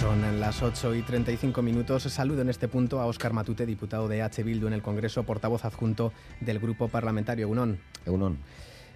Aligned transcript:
Son 0.00 0.38
las 0.38 0.62
8 0.62 0.94
y 0.94 1.02
35 1.02 1.60
minutos. 1.60 2.04
Saludo 2.04 2.42
en 2.42 2.48
este 2.48 2.68
punto 2.68 3.00
a 3.00 3.06
Óscar 3.06 3.32
Matute, 3.32 3.66
diputado 3.66 4.06
de 4.06 4.22
H. 4.22 4.44
Bildu 4.44 4.68
en 4.68 4.72
el 4.72 4.80
Congreso, 4.80 5.24
portavoz 5.24 5.64
adjunto 5.64 6.12
del 6.40 6.60
Grupo 6.60 6.86
Parlamentario 6.86 7.48
UNON. 7.48 8.38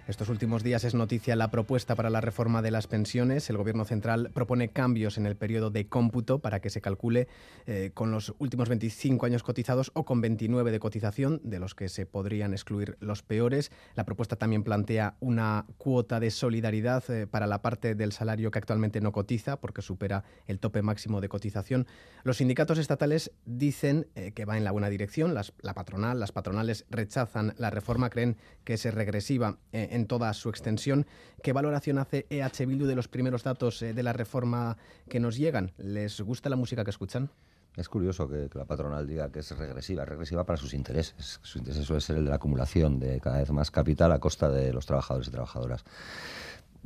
Estos 0.05 0.27
últimos 0.27 0.63
días 0.63 0.83
es 0.83 0.95
noticia 0.95 1.33
la 1.37 1.49
propuesta 1.49 1.95
para 1.95 2.09
la 2.09 2.19
reforma 2.19 2.61
de 2.61 2.71
las 2.71 2.87
pensiones. 2.87 3.49
El 3.49 3.55
Gobierno 3.55 3.85
central 3.85 4.31
propone 4.33 4.67
cambios 4.67 5.17
en 5.17 5.25
el 5.25 5.37
periodo 5.37 5.69
de 5.69 5.87
cómputo 5.87 6.39
para 6.39 6.59
que 6.59 6.69
se 6.69 6.81
calcule 6.81 7.29
eh, 7.67 7.91
con 7.93 8.11
los 8.11 8.35
últimos 8.37 8.67
25 8.67 9.25
años 9.25 9.43
cotizados 9.43 9.91
o 9.93 10.03
con 10.03 10.19
29 10.19 10.71
de 10.71 10.79
cotización, 10.79 11.39
de 11.45 11.57
los 11.57 11.73
que 11.73 11.87
se 11.87 12.05
podrían 12.05 12.51
excluir 12.51 12.97
los 12.99 13.23
peores. 13.23 13.71
La 13.95 14.03
propuesta 14.03 14.35
también 14.35 14.63
plantea 14.63 15.15
una 15.21 15.67
cuota 15.77 16.19
de 16.19 16.31
solidaridad 16.31 17.09
eh, 17.09 17.25
para 17.25 17.47
la 17.47 17.61
parte 17.61 17.95
del 17.95 18.11
salario 18.11 18.51
que 18.51 18.59
actualmente 18.59 18.99
no 18.99 19.13
cotiza, 19.13 19.61
porque 19.61 19.81
supera 19.81 20.25
el 20.47 20.59
tope 20.59 20.81
máximo 20.81 21.21
de 21.21 21.29
cotización. 21.29 21.87
Los 22.23 22.37
sindicatos 22.37 22.77
estatales 22.77 23.31
dicen 23.45 24.07
eh, 24.15 24.33
que 24.33 24.43
va 24.43 24.57
en 24.57 24.65
la 24.65 24.71
buena 24.71 24.89
dirección. 24.89 25.33
la 25.33 25.73
patronal, 25.73 26.19
las 26.19 26.33
patronales 26.33 26.85
rechazan 26.89 27.53
la 27.57 27.69
reforma, 27.69 28.09
creen 28.09 28.35
que 28.65 28.73
es 28.73 28.93
regresiva 28.93 29.59
en 29.93 30.07
toda 30.07 30.33
su 30.33 30.49
extensión. 30.49 31.05
¿Qué 31.41 31.53
valoración 31.53 31.97
hace 31.97 32.25
EH 32.29 32.65
Bildu 32.65 32.85
de 32.85 32.95
los 32.95 33.07
primeros 33.07 33.43
datos 33.43 33.81
eh, 33.81 33.93
de 33.93 34.03
la 34.03 34.13
reforma 34.13 34.77
que 35.09 35.19
nos 35.19 35.37
llegan? 35.37 35.71
¿Les 35.77 36.19
gusta 36.21 36.49
la 36.49 36.55
música 36.55 36.83
que 36.83 36.89
escuchan? 36.89 37.29
Es 37.75 37.89
curioso 37.89 38.27
que, 38.27 38.49
la 38.53 38.65
patronal 38.65 39.07
diga 39.07 39.31
que 39.31 39.39
es 39.39 39.57
regresiva, 39.57 40.05
regresiva 40.05 40.43
para 40.43 40.57
sus 40.57 40.73
intereses. 40.73 41.39
Su 41.41 41.57
interés 41.57 41.83
suele 41.85 42.01
ser 42.01 42.17
el 42.17 42.25
de 42.25 42.29
la 42.29 42.35
acumulación 42.35 42.99
de 42.99 43.19
cada 43.19 43.39
vez 43.39 43.51
más 43.51 43.71
capital 43.71 44.11
a 44.11 44.19
costa 44.19 44.49
de 44.49 44.71
los 44.71 44.85
trabajadores 44.85 45.27
y 45.27 45.31
trabajadoras. 45.31 45.83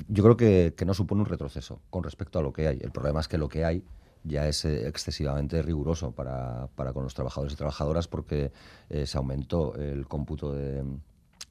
Yo 0.07 0.23
creo 0.23 0.37
que, 0.37 0.85
no 0.85 0.93
supone 0.93 1.21
un 1.21 1.27
retroceso 1.27 1.81
con 1.89 2.03
respecto 2.03 2.39
a 2.39 2.41
lo 2.41 2.53
que 2.53 2.67
hay. 2.67 2.79
El 2.81 2.91
problema 2.91 3.19
es 3.19 3.27
que 3.27 3.37
lo 3.37 3.49
que 3.49 3.65
hay 3.65 3.83
ya 4.23 4.47
es 4.47 4.63
eh, 4.63 4.87
excesivamente 4.87 5.61
riguroso 5.61 6.11
para, 6.11 6.69
con 6.93 7.03
los 7.03 7.13
trabajadores 7.13 7.53
y 7.53 7.57
trabajadoras 7.57 8.07
porque 8.07 8.51
eh, 8.89 9.05
se 9.05 9.17
aumentó 9.17 9.75
el 9.75 10.07
cómputo 10.07 10.53
de, 10.53 10.83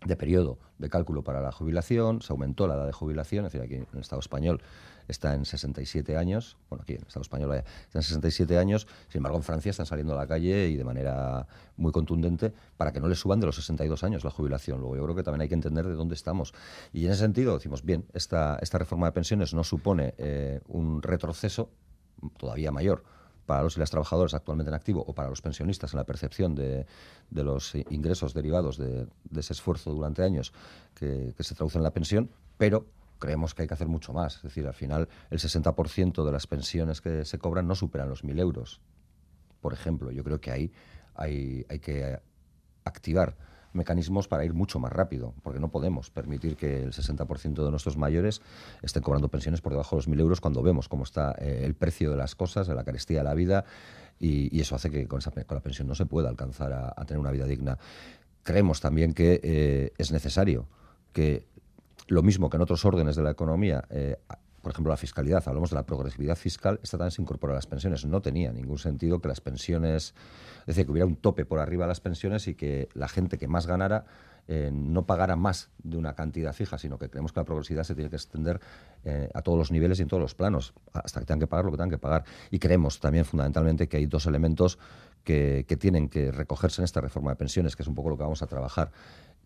de 0.05 0.16
periodo 0.16 0.58
de 0.78 0.91
cálculo 0.91 1.25
para 1.25 1.41
la 1.41 1.52
jubilación, 1.52 2.20
se 2.20 2.33
aumentó 2.33 2.66
la 2.66 2.75
edad 2.75 2.86
de 2.86 2.92
jubilación, 2.92 3.47
es 3.47 3.52
decir, 3.52 3.64
aquí 3.64 3.77
en 3.77 3.86
el 3.92 4.00
Estado 4.00 4.20
español 4.20 4.61
está 5.08 5.34
en 5.34 5.44
67 5.44 6.16
años, 6.16 6.58
bueno, 6.69 6.83
aquí 6.83 6.94
en 6.94 7.00
el 7.00 7.06
Estado 7.06 7.22
español 7.22 7.55
está 7.55 7.98
en 7.98 8.03
67 8.03 8.58
años, 8.58 8.86
sin 9.08 9.20
embargo 9.20 9.38
en 9.38 9.42
Francia 9.42 9.70
están 9.70 9.86
saliendo 9.86 10.12
a 10.12 10.16
la 10.16 10.27
calle 10.27 10.69
y 10.69 10.77
de 10.77 10.84
manera 10.84 11.47
muy 11.77 11.92
contundente 11.92 12.53
para 12.77 12.92
que 12.92 13.00
no 13.00 13.08
les 13.08 13.19
suban 13.19 13.41
de 13.41 13.47
los 13.47 13.56
62 13.56 14.05
años 14.05 14.25
la 14.25 14.30
jubilación. 14.30 14.80
Luego 14.80 14.97
yo 14.97 15.05
creo 15.05 15.16
que 15.16 15.22
también 15.22 15.42
hay 15.42 15.48
que 15.48 15.55
entender 15.55 15.86
de 15.86 15.94
dónde 15.94 16.14
estamos. 16.14 16.53
Y 16.92 17.06
en 17.06 17.12
ese 17.12 17.20
sentido 17.20 17.55
decimos, 17.55 17.83
bien, 17.84 18.05
esta, 18.12 18.58
esta 18.60 18.78
reforma 18.78 19.06
de 19.06 19.12
pensiones 19.12 19.55
no 19.55 19.64
supone 19.64 20.14
eh, 20.19 20.60
un 20.69 21.03
retroceso 21.03 21.70
todavía 22.36 22.70
mayor 22.70 23.05
para 23.47 23.62
los 23.62 23.77
y 23.77 23.80
las 23.80 23.91
trabajadoras 23.91 24.34
actualmente 24.34 24.70
en 24.70 24.75
activo 24.75 25.05
o 25.06 25.14
para 25.14 25.30
los 25.30 25.41
pensionistas 25.41 25.94
en 25.94 25.98
la 25.98 26.05
percepción 26.05 26.55
de, 26.55 26.86
los 27.30 27.75
ingresos 27.91 28.34
derivados 28.34 28.77
de, 28.77 29.06
ese 29.34 29.53
esfuerzo 29.53 29.92
durante 29.94 30.22
años 30.22 30.53
que, 30.94 31.33
se 31.38 31.55
traduce 31.55 31.78
en 31.78 31.84
la 31.84 31.92
pensión, 31.92 32.30
pero 32.58 32.86
creemos 33.19 33.55
que 33.55 33.62
hay 33.62 33.69
que 33.69 33.75
hacer 33.75 33.88
mucho 33.88 34.12
más. 34.12 34.36
Es 34.36 34.42
decir, 34.42 34.66
al 34.66 34.75
final 34.75 35.08
el 35.30 35.38
60% 35.38 36.25
de 36.25 36.33
las 36.33 36.47
pensiones 36.47 37.00
que 37.00 37.25
se 37.25 37.38
cobran 37.38 37.66
no 37.66 37.75
superan 37.75 38.08
los 38.08 38.25
1.000 38.25 38.41
euros. 38.41 38.80
Por 39.60 39.72
ejemplo, 39.72 40.10
yo 40.10 40.22
creo 40.25 40.41
que 40.41 40.50
ahí 40.50 40.72
hay, 41.14 41.64
hay 41.69 41.78
que 41.78 42.20
activar 42.84 43.36
mecanismos 43.77 44.28
para 44.28 44.44
ir 44.44 44.55
mucho 44.55 44.78
más 44.78 44.92
rápido, 44.92 45.34
porque 45.42 45.60
no 45.60 45.69
podemos 45.69 46.10
permitir 46.10 46.56
que 46.56 46.82
el 46.82 46.92
60% 46.92 47.64
de 47.64 47.70
nuestros 47.70 47.96
mayores 47.96 48.42
estén 48.82 49.02
cobrando 49.02 49.28
pensiones 49.28 49.60
por 49.60 49.72
debajo 49.72 49.96
de 49.96 49.98
los 50.00 50.08
1.000 50.08 50.20
euros 50.20 50.41
cuando 50.41 50.62
vemos 50.62 50.88
cómo 50.88 51.05
está 51.05 51.34
eh, 51.38 51.62
el 51.64 51.74
precio 51.74 52.10
de 52.10 52.16
las 52.16 52.34
cosas, 52.34 52.66
de 52.66 52.74
la 52.74 52.84
carestía 52.84 53.19
de 53.19 53.24
la 53.24 53.34
vida, 53.34 53.64
y, 54.19 54.60
eso 54.60 54.74
hace 54.74 54.91
que 54.91 55.06
con, 55.06 55.20
la 55.20 55.60
pensión 55.60 55.86
no 55.86 55.94
se 55.94 56.06
pueda 56.06 56.28
alcanzar 56.28 56.72
a, 56.72 57.04
tener 57.04 57.19
una 57.19 57.30
vida 57.30 57.44
digna. 57.44 57.78
Creemos 58.42 58.81
también 58.81 59.12
que 59.12 59.41
eh, 59.42 59.92
es 59.98 60.10
necesario 60.10 60.66
que 61.12 61.47
lo 62.09 62.22
mismo 62.22 62.48
que 62.48 62.56
en 62.56 62.62
otros 62.62 62.84
órdenes 62.84 63.16
de 63.16 63.22
la 63.22 63.31
economía 63.31 63.84
eh, 63.91 64.16
por 64.66 64.72
ejemplo, 64.72 64.91
la 64.91 64.97
fiscalidad, 64.97 65.44
hablamos 65.47 65.71
de 65.71 65.77
la 65.77 65.87
progresividad 65.87 66.34
fiscal, 66.34 66.81
esta 66.82 66.99
también 66.99 67.12
se 67.12 67.22
incorpora 67.22 67.53
a 67.53 67.54
las 67.54 67.69
pensiones. 67.69 68.04
No 68.04 68.21
tenía 68.21 68.53
ningún 68.53 68.78
sentido 68.78 69.21
que 69.21 69.28
las 69.28 69.41
pensiones, 69.41 70.12
es 70.62 70.66
decir, 70.66 70.87
que 70.87 70.91
hubiera 70.91 71.06
un 71.06 71.15
tope 71.15 71.44
por 71.44 71.60
arriba 71.60 71.84
de 71.84 71.88
las 71.91 72.00
pensiones 72.00 72.49
y 72.49 72.56
que 72.56 72.88
la 72.93 73.06
gente 73.06 73.38
que 73.38 73.47
más 73.47 73.69
ganara 73.69 74.06
eh, 74.49 74.72
no 74.72 75.06
pagara 75.06 75.37
más 75.37 75.71
de 75.84 75.97
una 75.97 76.16
cantidad 76.16 76.53
fija, 76.53 76.78
sino 76.78 76.99
que 76.99 77.09
creemos 77.09 77.32
que 77.32 77.38
la 77.38 77.44
progresividad 77.44 77.84
se 77.84 77.94
tiene 77.94 78.10
que 78.10 78.16
extender 78.16 78.59
eh, 79.04 79.31
a 79.34 79.43
todos 79.43 79.56
los 79.56 79.71
niveles 79.71 80.00
y 80.00 80.03
en 80.03 80.09
todos 80.09 80.21
los 80.21 80.34
planos, 80.34 80.75
hasta 80.93 81.21
que 81.21 81.27
tengan 81.27 81.38
que 81.38 81.47
pagar 81.47 81.66
lo 81.66 81.71
que 81.71 81.77
tengan 81.77 81.91
que 81.91 81.98
pagar. 81.98 82.25
Y 82.50 82.59
creemos 82.59 82.98
también 82.98 83.25
fundamentalmente 83.25 83.88
que 83.88 83.98
hay 83.98 84.06
dos 84.06 84.27
elementos 84.27 84.81
que, 85.22 85.65
que 85.69 85.77
tienen 85.77 86.09
que 86.09 86.33
recogerse 86.33 86.81
en 86.81 86.87
esta 86.87 87.00
reforma 87.00 87.31
de 87.31 87.37
pensiones, 87.37 87.77
que 87.77 87.84
es 87.84 87.88
un 87.88 87.94
poco 87.94 88.10
lo 88.10 88.16
que 88.16 88.25
vamos 88.25 88.43
a 88.43 88.48
trabajar, 88.48 88.91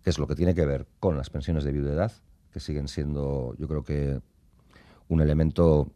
que 0.02 0.08
es 0.08 0.19
lo 0.19 0.26
que 0.26 0.34
tiene 0.34 0.54
que 0.54 0.64
ver 0.64 0.87
con 0.98 1.19
las 1.19 1.28
pensiones 1.28 1.64
de 1.64 1.72
viudedad, 1.72 2.10
que 2.54 2.58
siguen 2.58 2.88
siendo, 2.88 3.54
yo 3.58 3.69
creo 3.69 3.84
que 3.84 4.22
un 5.10 5.21
elemento 5.21 5.93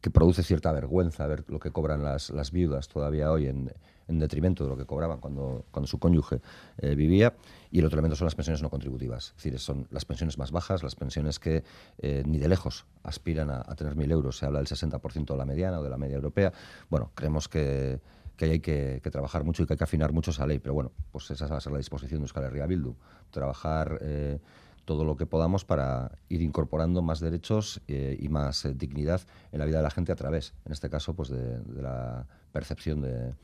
que 0.00 0.10
produce 0.10 0.44
cierta 0.44 0.70
vergüenza 0.70 1.26
ver 1.26 1.44
lo 1.48 1.58
que 1.58 1.72
cobran 1.72 2.04
las, 2.04 2.30
viudas 2.52 2.86
todavía 2.86 3.32
hoy 3.32 3.48
en, 3.48 3.72
en, 4.06 4.18
detrimento 4.20 4.62
de 4.62 4.70
lo 4.70 4.76
que 4.76 4.84
cobraban 4.84 5.18
cuando, 5.18 5.64
cuando 5.72 5.88
su 5.88 5.98
cónyuge 5.98 6.40
eh, 6.78 6.94
vivía. 6.94 7.34
Y 7.72 7.80
el 7.80 7.86
otro 7.86 7.96
elemento 7.96 8.14
son 8.14 8.26
las 8.26 8.36
pensiones 8.36 8.62
no 8.62 8.70
contributivas. 8.70 9.34
Es 9.36 9.42
decir, 9.42 9.58
son 9.58 9.88
las 9.90 10.04
pensiones 10.04 10.38
más 10.38 10.52
bajas, 10.52 10.84
las 10.84 10.94
pensiones 10.94 11.40
que 11.40 11.64
eh, 11.98 12.22
ni 12.24 12.38
de 12.38 12.48
lejos 12.48 12.86
aspiran 13.02 13.50
a, 13.50 13.62
tener 13.74 13.96
mil 13.96 14.12
euros. 14.12 14.38
Se 14.38 14.46
habla 14.46 14.60
del 14.60 14.68
60% 14.68 15.26
de 15.26 15.36
la 15.36 15.44
mediana 15.44 15.80
o 15.80 15.82
de 15.82 15.90
la 15.90 15.96
media 15.96 16.14
europea. 16.14 16.52
Bueno, 16.88 17.10
creemos 17.14 17.48
que, 17.48 17.98
que 18.36 18.44
hay 18.44 18.60
que, 18.60 19.00
trabajar 19.10 19.42
mucho 19.42 19.64
y 19.64 19.66
que 19.66 19.72
hay 19.72 19.78
que 19.78 19.84
afinar 19.84 20.12
mucho 20.12 20.30
esa 20.30 20.46
ley. 20.46 20.60
Pero 20.60 20.74
bueno, 20.74 20.92
pues 21.10 21.28
esa 21.32 21.48
va 21.48 21.56
a 21.56 21.60
ser 21.60 21.72
la 21.72 21.78
disposición 21.78 22.20
de 22.20 22.26
Euskal 22.26 22.44
Herria 22.44 22.66
Bildu. 22.66 22.94
Trabajar... 23.32 23.98
Eh, 24.02 24.38
todo 24.86 25.04
lo 25.04 25.16
que 25.16 25.26
podamos 25.26 25.66
para 25.66 26.12
ir 26.30 26.40
incorporando 26.40 27.02
más 27.02 27.20
derechos 27.20 27.82
eh, 27.88 28.16
y 28.18 28.30
más 28.30 28.64
eh, 28.64 28.72
dignidad 28.72 29.20
en 29.52 29.58
la 29.58 29.66
vida 29.66 29.78
de 29.78 29.82
la 29.82 29.90
gente 29.90 30.12
a 30.12 30.16
través, 30.16 30.54
en 30.64 30.72
este 30.72 30.88
caso, 30.88 31.14
pues 31.14 31.28
de 31.28 31.60
la 31.74 32.26
percepción 32.52 33.02
de, 33.02 33.34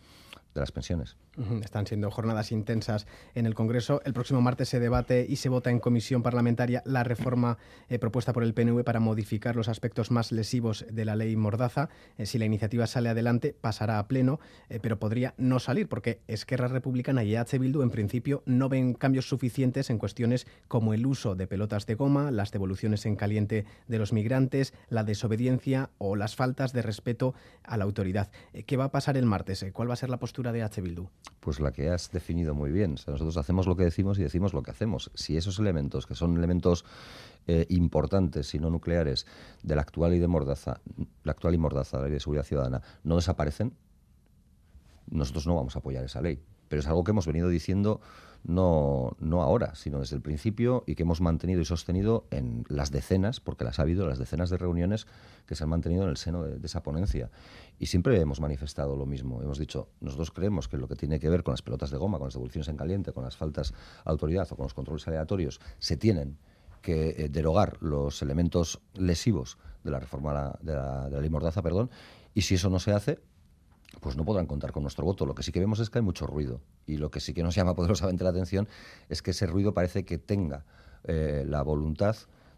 de 0.54 0.60
las 0.60 0.72
pensiones. 0.72 1.16
Están 1.62 1.86
siendo 1.86 2.10
jornadas 2.10 2.52
intensas 2.52 3.06
en 3.34 3.46
el 3.46 3.54
Congreso. 3.54 4.02
El 4.04 4.12
próximo 4.12 4.42
martes 4.42 4.68
se 4.68 4.80
debate 4.80 5.24
y 5.26 5.36
se 5.36 5.48
vota 5.48 5.70
en 5.70 5.80
comisión 5.80 6.22
parlamentaria 6.22 6.82
la 6.84 7.04
reforma 7.04 7.56
eh, 7.88 7.98
propuesta 7.98 8.34
por 8.34 8.42
el 8.42 8.52
PNV 8.52 8.84
para 8.84 9.00
modificar 9.00 9.56
los 9.56 9.68
aspectos 9.68 10.10
más 10.10 10.30
lesivos 10.30 10.84
de 10.90 11.04
la 11.06 11.16
ley 11.16 11.34
Mordaza. 11.36 11.88
Eh, 12.18 12.26
si 12.26 12.38
la 12.38 12.44
iniciativa 12.44 12.86
sale 12.86 13.08
adelante, 13.08 13.56
pasará 13.58 13.98
a 13.98 14.08
pleno, 14.08 14.40
eh, 14.68 14.78
pero 14.82 14.98
podría 14.98 15.32
no 15.38 15.58
salir 15.58 15.88
porque 15.88 16.20
Esquerra 16.28 16.68
Republicana 16.68 17.24
y 17.24 17.34
EH 17.34 17.58
Bildu 17.58 17.82
en 17.82 17.90
principio 17.90 18.42
no 18.44 18.68
ven 18.68 18.92
cambios 18.92 19.26
suficientes 19.26 19.88
en 19.88 19.96
cuestiones 19.96 20.46
como 20.68 20.92
el 20.92 21.06
uso 21.06 21.34
de 21.34 21.46
pelotas 21.46 21.86
de 21.86 21.94
goma, 21.94 22.30
las 22.30 22.52
devoluciones 22.52 23.06
en 23.06 23.16
caliente 23.16 23.64
de 23.88 23.98
los 23.98 24.12
migrantes, 24.12 24.74
la 24.90 25.02
desobediencia 25.02 25.90
o 25.96 26.14
las 26.14 26.36
faltas 26.36 26.74
de 26.74 26.82
respeto 26.82 27.34
a 27.64 27.78
la 27.78 27.84
autoridad. 27.84 28.30
¿Qué 28.66 28.76
va 28.76 28.84
a 28.84 28.90
pasar 28.90 29.16
el 29.16 29.24
martes? 29.24 29.64
¿Cuál 29.72 29.88
va 29.88 29.94
a 29.94 29.96
ser 29.96 30.10
la 30.10 30.18
postura 30.18 30.41
de 30.50 30.62
H. 30.64 30.80
Bildu? 30.80 31.08
Pues 31.38 31.60
la 31.60 31.72
que 31.72 31.90
has 31.90 32.10
definido 32.10 32.54
muy 32.54 32.72
bien. 32.72 32.92
nosotros 32.92 33.36
hacemos 33.36 33.66
lo 33.66 33.76
que 33.76 33.84
decimos 33.84 34.18
y 34.18 34.22
decimos 34.22 34.54
lo 34.54 34.62
que 34.62 34.72
hacemos. 34.72 35.10
Si 35.14 35.36
esos 35.36 35.58
elementos, 35.58 36.06
que 36.06 36.14
son 36.14 36.36
elementos 36.36 36.84
eh, 37.46 37.66
importantes 37.68 38.54
y 38.54 38.58
no 38.58 38.70
nucleares 38.70 39.26
de 39.62 39.76
la 39.76 39.82
actual 39.82 40.12
ley 40.12 40.20
de 40.20 40.28
Mordaza, 40.28 40.80
la 41.22 41.32
actual 41.32 41.54
y 41.54 41.58
Mordaza, 41.58 41.98
la 41.98 42.04
ley 42.04 42.14
de 42.14 42.20
seguridad 42.20 42.44
ciudadana, 42.44 42.82
no 43.04 43.16
desaparecen, 43.16 43.74
nosotros 45.10 45.46
no 45.46 45.54
vamos 45.54 45.76
a 45.76 45.80
apoyar 45.80 46.04
esa 46.04 46.20
ley. 46.20 46.42
Pero 46.72 46.80
es 46.80 46.86
algo 46.86 47.04
que 47.04 47.10
hemos 47.10 47.26
venido 47.26 47.50
diciendo 47.50 48.00
no, 48.44 49.14
no 49.20 49.42
ahora, 49.42 49.74
sino 49.74 50.00
desde 50.00 50.16
el 50.16 50.22
principio 50.22 50.84
y 50.86 50.94
que 50.94 51.02
hemos 51.02 51.20
mantenido 51.20 51.60
y 51.60 51.66
sostenido 51.66 52.24
en 52.30 52.64
las 52.66 52.90
decenas, 52.90 53.40
porque 53.40 53.62
las 53.62 53.78
ha 53.78 53.82
habido, 53.82 54.08
las 54.08 54.18
decenas 54.18 54.48
de 54.48 54.56
reuniones 54.56 55.06
que 55.44 55.54
se 55.54 55.64
han 55.64 55.68
mantenido 55.68 56.04
en 56.04 56.08
el 56.08 56.16
seno 56.16 56.44
de, 56.44 56.64
esa 56.64 56.82
ponencia. 56.82 57.30
Y 57.78 57.88
siempre 57.88 58.18
hemos 58.18 58.40
manifestado 58.40 58.96
lo 58.96 59.04
mismo. 59.04 59.42
Hemos 59.42 59.58
dicho, 59.58 59.90
nosotros 60.00 60.30
creemos 60.30 60.66
que 60.66 60.78
lo 60.78 60.88
que 60.88 60.96
tiene 60.96 61.20
que 61.20 61.28
ver 61.28 61.42
con 61.42 61.52
las 61.52 61.60
pelotas 61.60 61.90
de 61.90 61.98
goma, 61.98 62.16
con 62.16 62.28
las 62.28 62.32
devoluciones 62.32 62.68
en 62.68 62.78
caliente, 62.78 63.12
con 63.12 63.22
las 63.22 63.36
faltas 63.36 63.72
de 63.72 63.76
autoridad 64.06 64.48
o 64.50 64.56
con 64.56 64.62
los 64.64 64.72
controles 64.72 65.06
aleatorios, 65.06 65.60
se 65.78 65.98
tienen 65.98 66.38
que 66.80 67.10
eh, 67.10 67.28
derogar 67.28 67.76
los 67.82 68.22
elementos 68.22 68.80
lesivos 68.94 69.58
de 69.84 69.90
la 69.90 70.00
reforma 70.00 70.56
de 70.62 70.72
la, 70.72 71.04
de 71.10 71.16
la 71.16 71.20
ley 71.20 71.28
Mordaza, 71.28 71.60
perdón, 71.60 71.90
y 72.32 72.40
si 72.40 72.54
eso 72.54 72.70
no 72.70 72.78
se 72.78 72.92
hace, 72.92 73.20
pues 74.00 74.16
no 74.16 74.24
podrán 74.24 74.46
contar 74.46 74.72
con 74.72 74.82
nuestro 74.82 75.04
voto. 75.04 75.26
Lo 75.26 75.34
que 75.34 75.42
sí 75.42 75.52
que 75.52 75.60
vemos 75.60 75.80
es 75.80 75.90
que 75.90 75.98
hay 75.98 76.04
mucho 76.04 76.26
ruido. 76.26 76.60
Y 76.86 76.96
lo 76.96 77.10
que 77.10 77.20
sí 77.20 77.34
que 77.34 77.42
nos 77.42 77.54
llama 77.54 77.74
poderosamente 77.76 78.24
la 78.24 78.30
atención 78.30 78.68
es 79.08 79.22
que 79.22 79.32
ese 79.32 79.46
ruido 79.46 79.74
parece 79.74 80.04
que 80.04 80.18
tenga 80.18 80.64
eh, 81.04 81.44
la 81.46 81.62
voluntad 81.62 82.16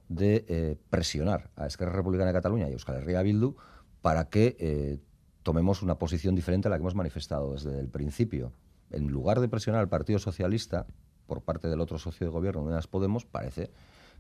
de 0.09 0.45
eh, 0.49 0.77
presionar 0.91 1.51
a 1.57 1.67
Esquerra 1.67 1.93
Republicana 1.93 2.29
de 2.29 2.35
Cataluña 2.35 2.69
y 2.69 2.71
a 2.71 2.73
Euskal 2.73 2.97
Herria 2.97 3.23
Bildu 3.23 3.57
para 4.03 4.29
que 4.29 4.57
eh, 4.59 4.99
tomemos 5.43 5.83
una 5.83 5.99
posición 5.99 6.35
diferente 6.35 6.69
a 6.69 6.71
la 6.71 6.77
que 6.77 6.83
hemos 6.83 6.95
manifestado 6.95 7.53
desde 7.53 7.79
el 7.79 7.89
principio. 7.89 8.53
En 8.91 9.09
lugar 9.09 9.41
de 9.41 9.49
presionar 9.49 9.81
al 9.81 9.89
Partido 9.89 10.19
Socialista 10.19 10.87
por 11.27 11.43
parte 11.43 11.69
del 11.69 11.81
otro 11.81 11.99
socio 11.99 12.27
de 12.27 12.31
gobierno, 12.31 12.63
Unidas 12.63 12.87
Podemos, 12.87 13.25
parece 13.25 13.71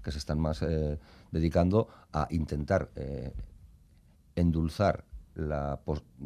que 0.02 0.10
se 0.10 0.19
están 0.19 0.38
más 0.38 0.64
dedicando 1.31 1.88
a 2.12 2.26
intentar 2.31 2.90
endulzar 4.34 5.05
la, 5.34 5.81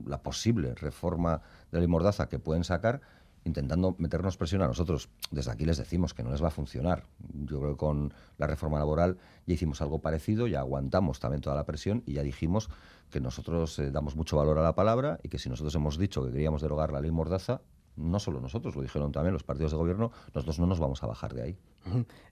la 0.06 0.22
posible 0.22 0.74
reforma 0.74 1.42
de 1.72 1.80
la 1.80 1.86
Mordaza 1.88 2.28
que 2.28 2.38
pueden 2.38 2.64
sacar, 2.64 3.00
intentando 3.44 3.94
meternos 3.98 4.36
presión 4.36 4.62
a 4.62 4.66
nosotros. 4.66 5.08
Desde 5.30 5.50
aquí 5.50 5.64
les 5.64 5.78
decimos 5.78 6.14
que 6.14 6.22
no 6.22 6.30
les 6.30 6.42
va 6.42 6.48
a 6.48 6.52
funcionar. 6.52 7.04
Yo 7.46 7.60
creo 7.60 7.72
que 7.72 7.78
con 7.78 8.12
la 8.36 8.46
reforma 8.46 8.78
laboral 8.78 9.18
ya 9.46 9.54
hicimos 9.54 9.80
algo 9.80 10.00
parecido, 10.00 10.46
ya 10.46 10.60
aguantamos 10.60 11.20
también 11.20 11.40
toda 11.40 11.56
la 11.56 11.64
presión 11.64 12.02
y 12.06 12.14
ya 12.14 12.22
dijimos 12.22 12.68
que 13.10 13.20
nosotros 13.20 13.78
eh, 13.78 13.90
damos 13.90 14.16
mucho 14.16 14.36
valor 14.36 14.58
a 14.58 14.62
la 14.62 14.74
palabra 14.74 15.18
y 15.22 15.28
que 15.28 15.38
si 15.38 15.48
nosotros 15.48 15.74
hemos 15.74 15.98
dicho 15.98 16.24
que 16.24 16.30
queríamos 16.30 16.62
derogar 16.62 16.92
la 16.92 17.00
ley 17.00 17.10
Mordaza, 17.10 17.62
no 17.98 18.18
solo 18.18 18.40
nosotros, 18.40 18.76
lo 18.76 18.82
dijeron 18.82 19.12
también 19.12 19.32
los 19.32 19.42
partidos 19.42 19.72
de 19.72 19.78
gobierno, 19.78 20.10
nosotros 20.34 20.58
no 20.58 20.66
nos 20.66 20.78
vamos 20.78 21.02
a 21.02 21.06
bajar 21.06 21.34
de 21.34 21.42
ahí. 21.42 21.58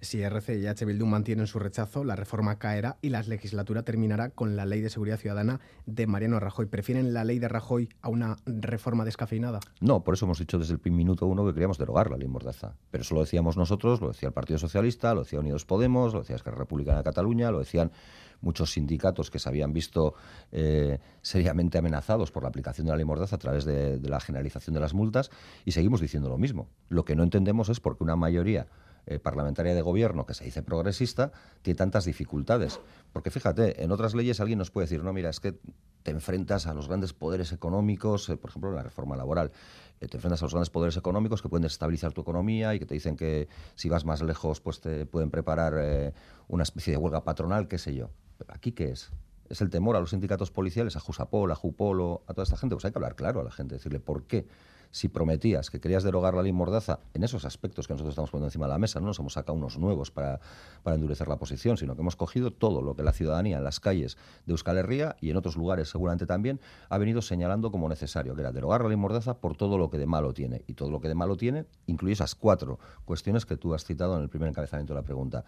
Si 0.00 0.22
RC 0.22 0.58
y 0.58 0.66
H. 0.66 0.84
Bildu 0.84 1.06
mantienen 1.06 1.46
su 1.46 1.58
rechazo, 1.58 2.04
la 2.04 2.16
reforma 2.16 2.58
caerá 2.58 2.98
y 3.00 3.08
la 3.08 3.22
legislatura 3.22 3.82
terminará 3.82 4.30
con 4.30 4.54
la 4.54 4.66
ley 4.66 4.80
de 4.80 4.90
seguridad 4.90 5.18
ciudadana 5.18 5.60
de 5.86 6.06
Mariano 6.06 6.38
Rajoy. 6.40 6.66
¿Prefieren 6.66 7.14
la 7.14 7.24
ley 7.24 7.38
de 7.38 7.48
Rajoy 7.48 7.88
a 8.02 8.08
una 8.08 8.36
reforma 8.44 9.04
descafeinada? 9.04 9.60
No, 9.80 10.04
por 10.04 10.14
eso 10.14 10.26
hemos 10.26 10.38
dicho 10.38 10.58
desde 10.58 10.74
el 10.74 10.92
minuto 10.92 11.26
uno 11.26 11.46
que 11.46 11.52
queríamos 11.52 11.78
derogar 11.78 12.10
la 12.10 12.16
ley 12.16 12.28
Mordaza. 12.28 12.74
Pero 12.90 13.02
eso 13.02 13.14
lo 13.14 13.22
decíamos 13.22 13.56
nosotros, 13.56 14.00
lo 14.00 14.08
decía 14.08 14.28
el 14.28 14.34
Partido 14.34 14.58
Socialista, 14.58 15.14
lo 15.14 15.22
decía 15.22 15.40
Unidos 15.40 15.64
Podemos, 15.64 16.12
lo 16.12 16.20
decía 16.20 16.36
Esquerra 16.36 16.58
Republicana 16.58 16.98
de 16.98 17.04
Cataluña, 17.04 17.50
lo 17.50 17.60
decían 17.60 17.92
muchos 18.41 18.73
sindicatos 18.73 19.31
que 19.31 19.38
se 19.38 19.49
habían 19.49 19.73
visto 19.73 20.15
eh, 20.53 20.99
seriamente 21.23 21.79
amenazados 21.79 22.31
por 22.31 22.43
la 22.43 22.49
aplicación 22.49 22.87
de 22.87 22.93
la 22.93 22.97
ley 22.97 23.05
Mordaza 23.05 23.37
a 23.37 23.38
través 23.38 23.65
de, 23.65 23.99
de 23.99 24.09
la 24.09 24.21
generalización 24.21 24.75
de 24.75 24.81
las 24.81 24.94
multas 24.94 25.31
y 25.65 25.73
seguimos 25.73 26.00
diciendo 26.00 26.29
lo 26.29 26.38
mismo. 26.38 26.69
Lo 26.88 27.05
que 27.05 27.17
no 27.17 27.23
entendemos 27.23 27.69
es 27.69 27.81
por 27.81 27.97
qué 27.97 28.05
una 28.05 28.17
mayoría 28.17 28.67
eh, 29.06 29.19
parlamentaria 29.20 29.75
de 29.75 29.82
gobierno 29.82 30.26
que 30.26 30.35
se 30.35 30.44
dice 30.44 30.62
progresista 30.62 31.31
tiene 31.62 31.76
tantas 31.76 32.05
dificultades. 32.05 32.81
Porque 33.12 33.31
fíjate, 33.31 33.82
en 33.85 33.93
otras 33.93 34.14
leyes 34.14 34.41
alguien 34.41 34.58
nos 34.58 34.70
puede 34.70 34.87
decir, 34.87 35.05
no, 35.05 35.12
mira, 35.12 35.31
es 35.31 35.38
que 35.38 35.58
te 36.03 36.11
enfrentas 36.11 36.67
a 36.67 36.75
los 36.75 36.88
grandes 36.88 37.12
poderes 37.12 37.53
económicos, 37.53 38.29
eh, 38.29 38.37
por 38.37 38.50
ejemplo, 38.50 38.70
en 38.70 38.76
la 38.76 38.82
reforma 38.82 39.17
laboral, 39.17 39.53
eh, 40.00 40.08
te 40.08 40.17
enfrentas 40.17 40.43
a 40.43 40.47
los 40.47 40.53
grandes 40.53 40.70
poderes 40.70 40.97
económicos 40.97 41.41
que 41.41 41.49
pueden 41.49 41.62
desestabilizar 41.62 42.12
tu 42.12 42.20
economía 42.20 42.75
y 42.75 42.79
que 42.79 42.87
te 42.87 42.94
dicen 42.94 43.17
que 43.17 43.49
si 43.76 43.88
vas 43.88 44.05
más 44.05 44.23
lejos, 44.23 44.61
pues 44.61 44.81
te 44.81 45.06
pueden 45.06 45.31
preparar 45.31 46.12
una 46.49 46.62
especie 46.62 46.93
de 46.93 46.97
huelga 46.97 47.25
patronal, 47.25 47.69
qué 47.69 47.79
sé 47.79 47.94
yo. 47.94 48.11
¿Aquí 48.49 48.73
qué 48.73 48.91
es? 48.91 49.11
es 49.49 49.61
el 49.61 49.70
temor 49.70 49.97
a 49.97 50.00
los 50.00 50.11
sindicatos 50.11 50.50
policiales, 50.50 50.97
a 50.97 51.00
Jusapol, 51.00 51.50
a 51.52 51.55
Jupolo, 51.55 52.23
a 52.26 52.35
toda 52.35 52.43
esta 52.43 52.56
gente, 52.56 52.75
pues 52.75 52.85
hay 52.85 52.93
que 52.93 52.99
hablar 52.99 53.14
claro 53.14 53.41
a 53.41 53.44
la 53.44 53.50
gente, 53.50 53.76
decirle 53.76 54.00
por 54.00 54.25
qué 54.25 54.47
si 54.91 55.09
prometías 55.09 55.71
que 55.71 55.81
querías 55.81 56.03
derogar 56.05 56.35
la 56.35 56.43
ley 56.43 56.53
Mordaza 56.53 57.00
en 57.15 57.25
esos 57.25 57.44
aspectos 57.44 57.87
que 57.87 57.94
nosotros 57.94 58.12
estamos 58.12 58.31
poniendo 58.31 58.49
encima 58.49 58.67
de 58.67 58.73
la 58.73 58.79
mesa, 58.79 59.00
no 59.00 59.06
nos 59.06 59.19
hemos 59.19 59.35
sacado 59.35 59.56
unos 59.59 59.79
nuevos 59.79 60.11
para, 60.11 60.41
endurecer 60.85 61.29
la 61.29 61.37
posición, 61.37 61.77
sino 61.77 61.94
que 61.94 62.03
hemos 62.03 62.17
cogido 62.17 62.50
todo 62.50 62.83
lo 62.83 62.94
que 62.94 63.03
la 63.03 63.12
ciudadanía 63.12 63.59
en 63.59 63.65
las 63.65 63.81
calles 63.81 64.17
de 64.47 64.53
Euskal 64.53 64.79
Herria 64.79 65.17
y 65.21 65.31
en 65.31 65.37
otros 65.37 65.56
lugares 65.56 65.91
seguramente 65.91 66.27
también 66.27 66.61
ha 66.88 66.99
venido 66.99 67.23
señalando 67.23 67.71
como 67.71 67.88
necesario, 67.88 68.35
que 68.35 68.41
era 68.41 68.53
derogar 68.53 68.83
la 68.83 68.88
ley 68.88 68.97
Mordaza 68.97 69.38
por 69.38 69.56
todo 69.56 69.79
lo 69.79 69.91
que 69.91 69.99
de 69.99 70.06
malo 70.06 70.33
tiene. 70.33 70.62
Y 70.67 70.75
todo 70.75 70.91
lo 70.91 71.00
que 71.00 71.09
de 71.09 71.15
malo 71.15 71.37
tiene 71.37 71.67
incluye 71.87 72.15
esas 72.15 72.35
cuatro 72.35 72.79
cuestiones 73.05 73.47
que 73.47 73.56
tú 73.56 73.75
has 73.75 73.85
citado 73.85 74.17
en 74.17 74.23
el 74.23 74.29
primer 74.29 74.49
encabezamiento 74.49 74.94
de 74.94 75.00
la 75.00 75.05
pregunta. 75.05 75.44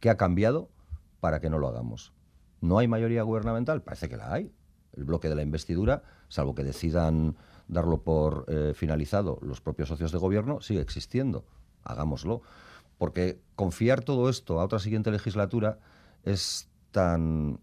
¿Qué 0.00 0.10
ha 0.10 0.16
cambiado 0.16 0.68
para 1.20 1.40
que 1.40 1.48
no 1.48 1.58
lo 1.58 1.68
hagamos? 1.68 2.12
¿No 2.60 2.78
hay 2.78 2.88
mayoría 2.88 3.22
gubernamental? 3.22 3.82
Parece 3.82 4.08
que 4.08 4.16
la 4.16 4.32
hay. 4.32 4.52
El 4.92 5.04
bloque 5.04 5.28
de 5.28 5.34
la 5.34 5.42
investidura, 5.42 6.02
salvo 6.34 6.54
que 6.54 6.64
decidan 6.64 7.36
darlo 7.68 8.02
por 8.02 8.44
eh, 8.48 8.72
finalizado 8.74 9.38
los 9.40 9.60
propios 9.60 9.88
socios 9.88 10.10
de 10.10 10.18
gobierno, 10.18 10.60
sigue 10.60 10.80
existiendo. 10.80 11.44
Hagámoslo. 11.84 12.42
Porque 12.98 13.40
confiar 13.56 14.02
todo 14.02 14.28
esto 14.28 14.60
a 14.60 14.64
otra 14.64 14.78
siguiente 14.78 15.10
legislatura 15.10 15.78
es 16.24 16.68
tan 16.90 17.60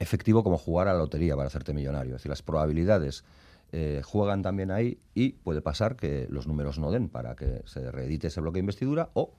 efectivo 0.00 0.42
como 0.42 0.58
jugar 0.58 0.88
a 0.88 0.92
la 0.92 0.98
lotería 0.98 1.36
para 1.36 1.48
hacerte 1.48 1.74
millonario. 1.74 2.16
Es 2.16 2.20
decir, 2.20 2.30
las 2.30 2.42
probabilidades 2.42 3.24
eh, 3.72 4.00
juegan 4.04 4.42
también 4.42 4.70
ahí 4.70 4.98
y 5.14 5.32
puede 5.32 5.60
pasar 5.60 5.96
que 5.96 6.26
los 6.30 6.46
números 6.46 6.78
no 6.78 6.90
den 6.90 7.08
para 7.08 7.36
que 7.36 7.62
se 7.66 7.90
reedite 7.90 8.28
ese 8.28 8.40
bloque 8.40 8.56
de 8.56 8.60
investidura 8.60 9.10
o 9.14 9.34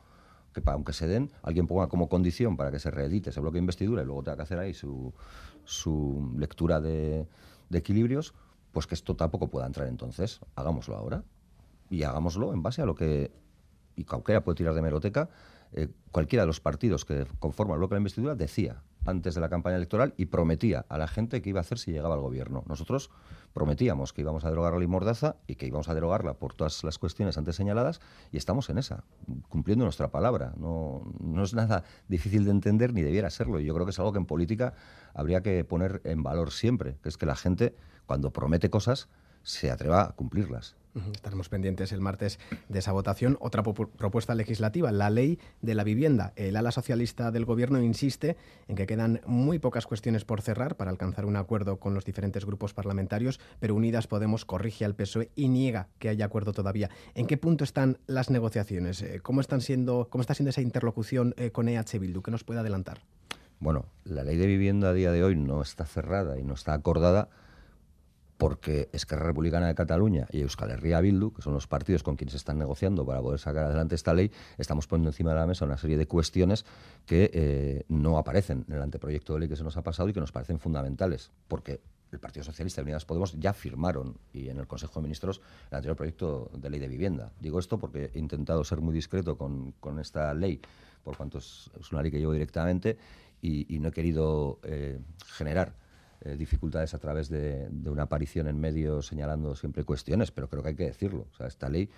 que 0.53 0.61
aunque 0.65 0.93
se 0.93 1.07
den, 1.07 1.31
alguien 1.43 1.67
ponga 1.67 1.87
como 1.87 2.09
condición 2.09 2.57
para 2.57 2.71
que 2.71 2.79
se 2.79 2.89
reedite 2.89 3.29
ese 3.29 3.39
bloque 3.39 3.55
de 3.55 3.61
investidura 3.61 4.01
y 4.01 4.05
luego 4.05 4.23
tenga 4.23 4.37
que 4.37 4.43
hacer 4.43 4.59
ahí 4.59 4.73
su, 4.73 5.13
su 5.65 6.33
lectura 6.37 6.81
de, 6.81 7.27
de 7.69 7.77
equilibrios, 7.77 8.33
pues 8.71 8.87
que 8.87 8.95
esto 8.95 9.15
tampoco 9.15 9.49
pueda 9.49 9.65
entrar 9.65 9.87
entonces. 9.87 10.39
Hagámoslo 10.55 10.95
ahora 10.95 11.23
y 11.89 12.03
hagámoslo 12.03 12.53
en 12.53 12.63
base 12.63 12.81
a 12.81 12.85
lo 12.85 12.95
que, 12.95 13.31
y 13.95 14.03
cualquiera 14.03 14.43
puede 14.43 14.57
tirar 14.57 14.73
de 14.73 14.81
meroteca, 14.81 15.29
eh, 15.73 15.89
cualquiera 16.11 16.43
de 16.43 16.47
los 16.47 16.59
partidos 16.59 17.05
que 17.05 17.25
conforman 17.39 17.75
el 17.75 17.79
bloque 17.79 17.91
de 17.91 17.97
la 17.97 18.01
investidura 18.01 18.35
decía 18.35 18.83
antes 19.05 19.35
de 19.35 19.41
la 19.41 19.49
campaña 19.49 19.77
electoral 19.77 20.13
y 20.17 20.25
prometía 20.25 20.85
a 20.89 20.97
la 20.97 21.07
gente 21.07 21.41
que 21.41 21.49
iba 21.49 21.59
a 21.59 21.61
hacer 21.61 21.77
si 21.77 21.91
llegaba 21.91 22.15
al 22.15 22.21
gobierno. 22.21 22.63
Nosotros 22.67 23.09
prometíamos 23.53 24.11
que 24.11 24.21
íbamos 24.21 24.43
a 24.43 24.49
derogar 24.49 24.73
la 24.73 24.79
ley 24.79 24.87
Mordaza 24.87 25.37
y 25.47 25.55
que 25.55 25.65
íbamos 25.65 25.87
a 25.87 25.93
derogarla 25.93 26.33
por 26.33 26.53
todas 26.53 26.83
las 26.83 26.97
cuestiones 26.97 27.37
antes 27.37 27.55
señaladas 27.55 28.01
y 28.31 28.37
estamos 28.37 28.69
en 28.69 28.77
esa, 28.77 29.05
cumpliendo 29.47 29.85
nuestra 29.85 30.09
palabra. 30.09 30.53
No, 30.57 31.03
no 31.21 31.43
es 31.43 31.53
nada 31.53 31.83
difícil 32.09 32.43
de 32.43 32.51
entender 32.51 32.93
ni 32.93 33.01
debiera 33.01 33.29
serlo. 33.29 33.59
Y 33.61 33.65
yo 33.65 33.73
creo 33.73 33.85
que 33.85 33.91
es 33.91 33.99
algo 33.99 34.11
que 34.11 34.19
en 34.19 34.25
política 34.25 34.73
habría 35.13 35.41
que 35.41 35.63
poner 35.63 36.01
en 36.03 36.21
valor 36.21 36.51
siempre, 36.51 36.97
que 37.01 37.09
es 37.09 37.17
que 37.17 37.25
la 37.25 37.35
gente 37.35 37.75
cuando 38.07 38.31
promete 38.31 38.71
cosas, 38.71 39.07
se 39.43 39.69
atreva 39.69 40.01
a 40.01 40.11
cumplirlas. 40.13 40.75
Estaremos 41.13 41.47
pendientes 41.47 41.91
el 41.91 42.01
martes 42.01 42.39
de 42.69 42.79
esa 42.79 42.91
votación. 42.91 43.37
Otra 43.39 43.61
propuesta 43.61 44.33
legislativa, 44.33 44.91
la 44.91 45.11
ley 45.11 45.39
de 45.61 45.75
la 45.75 45.83
vivienda. 45.83 46.33
El 46.35 46.55
ala 46.55 46.71
socialista 46.71 47.29
del 47.29 47.45
Gobierno 47.45 47.79
insiste 47.81 48.35
en 48.67 48.75
que 48.75 48.87
quedan 48.87 49.21
muy 49.27 49.59
pocas 49.59 49.85
cuestiones 49.85 50.25
por 50.25 50.41
cerrar 50.41 50.75
para 50.75 50.89
alcanzar 50.89 51.25
un 51.25 51.35
acuerdo 51.35 51.77
con 51.77 51.93
los 51.93 52.03
diferentes 52.03 52.45
grupos 52.45 52.73
parlamentarios, 52.73 53.39
pero 53.59 53.75
Unidas 53.75 54.07
Podemos 54.07 54.43
corrige 54.43 54.85
al 54.85 54.95
PSOE 54.95 55.29
y 55.35 55.49
niega 55.49 55.87
que 55.99 56.09
haya 56.09 56.25
acuerdo 56.25 56.51
todavía. 56.51 56.89
¿En 57.13 57.27
qué 57.27 57.37
punto 57.37 57.63
están 57.63 57.99
las 58.07 58.31
negociaciones? 58.31 59.03
Eh, 59.03 59.19
¿Cómo, 59.21 59.41
están 59.41 59.61
siendo, 59.61 60.07
cómo 60.09 60.21
está 60.21 60.33
siendo 60.33 60.49
esa 60.49 60.61
interlocución 60.61 61.35
eh, 61.37 61.51
con 61.51 61.69
EH 61.69 61.99
Bildu? 61.99 62.23
¿Qué 62.23 62.31
nos 62.31 62.43
puede 62.43 62.61
adelantar? 62.61 63.01
Bueno, 63.59 63.85
la 64.03 64.23
ley 64.23 64.37
de 64.37 64.47
vivienda 64.47 64.89
a 64.89 64.93
día 64.93 65.11
de 65.11 65.23
hoy 65.23 65.35
no 65.35 65.61
está 65.61 65.85
cerrada 65.85 66.39
y 66.39 66.43
no 66.43 66.53
está 66.53 66.73
acordada 66.73 67.29
porque 68.37 68.89
Esquerra 68.93 69.25
Republicana 69.25 69.67
de 69.67 69.75
Cataluña 69.75 70.27
y 70.31 70.41
Euskal 70.41 70.71
Herria 70.71 71.01
Bildu, 71.01 71.33
que 71.33 71.41
son 71.41 71.53
los 71.53 71.67
partidos 71.67 72.03
con 72.03 72.15
quienes 72.15 72.33
se 72.33 72.37
están 72.37 72.57
negociando 72.59 73.05
para 73.05 73.21
poder 73.21 73.39
sacar 73.39 73.65
adelante 73.65 73.95
esta 73.95 74.13
ley, 74.13 74.31
estamos 74.57 74.87
poniendo 74.87 75.09
encima 75.09 75.31
de 75.31 75.37
la 75.37 75.47
mesa 75.47 75.65
una 75.65 75.77
serie 75.77 75.97
de 75.97 76.07
cuestiones 76.07 76.65
que 77.05 77.31
eh, 77.33 77.83
no 77.89 78.17
aparecen 78.17 78.65
en 78.67 78.75
el 78.75 78.81
anteproyecto 78.81 79.33
de 79.33 79.41
ley 79.41 79.49
que 79.49 79.55
se 79.55 79.63
nos 79.63 79.75
ha 79.77 79.81
pasado 79.81 80.09
y 80.09 80.13
que 80.13 80.19
nos 80.19 80.31
parecen 80.31 80.59
fundamentales, 80.59 81.31
porque 81.47 81.81
el 82.11 82.19
Partido 82.19 82.43
Socialista 82.43 82.81
y 82.81 82.83
Unidas 82.83 83.05
Podemos 83.05 83.37
ya 83.37 83.53
firmaron 83.53 84.17
y 84.33 84.49
en 84.49 84.57
el 84.57 84.67
Consejo 84.67 84.99
de 84.99 85.03
Ministros 85.03 85.41
el 85.71 85.75
anterior 85.75 85.97
proyecto 85.97 86.49
de 86.53 86.69
ley 86.69 86.79
de 86.79 86.87
vivienda. 86.87 87.31
Digo 87.39 87.59
esto 87.59 87.77
porque 87.77 88.11
he 88.13 88.19
intentado 88.19 88.63
ser 88.63 88.81
muy 88.81 88.93
discreto 88.93 89.37
con, 89.37 89.73
esta 89.99 90.33
ley, 90.33 90.61
por 91.03 91.17
cuanto 91.17 91.39
es, 91.39 91.69
una 91.91 92.01
ley 92.01 92.11
que 92.11 92.19
llevo 92.19 92.33
directamente 92.33 92.97
y, 93.41 93.79
no 93.79 93.89
he 93.89 93.91
querido 93.91 94.59
eh, 94.63 94.99
generar 95.25 95.73
eh, 96.27 96.35
dificultades 96.35 96.93
a 96.93 96.99
través 96.99 97.29
de, 97.29 97.69
una 97.85 98.03
aparición 98.03 98.47
en 98.47 98.59
medios 98.59 99.07
señalando 99.07 99.55
siempre 99.55 99.83
cuestiones, 99.83 100.31
pero 100.31 100.49
creo 100.49 100.61
que 100.61 100.69
hay 100.69 100.75
que 100.75 100.85
decirlo. 100.85 101.27
Esta 101.39 101.69
ley 101.69 101.89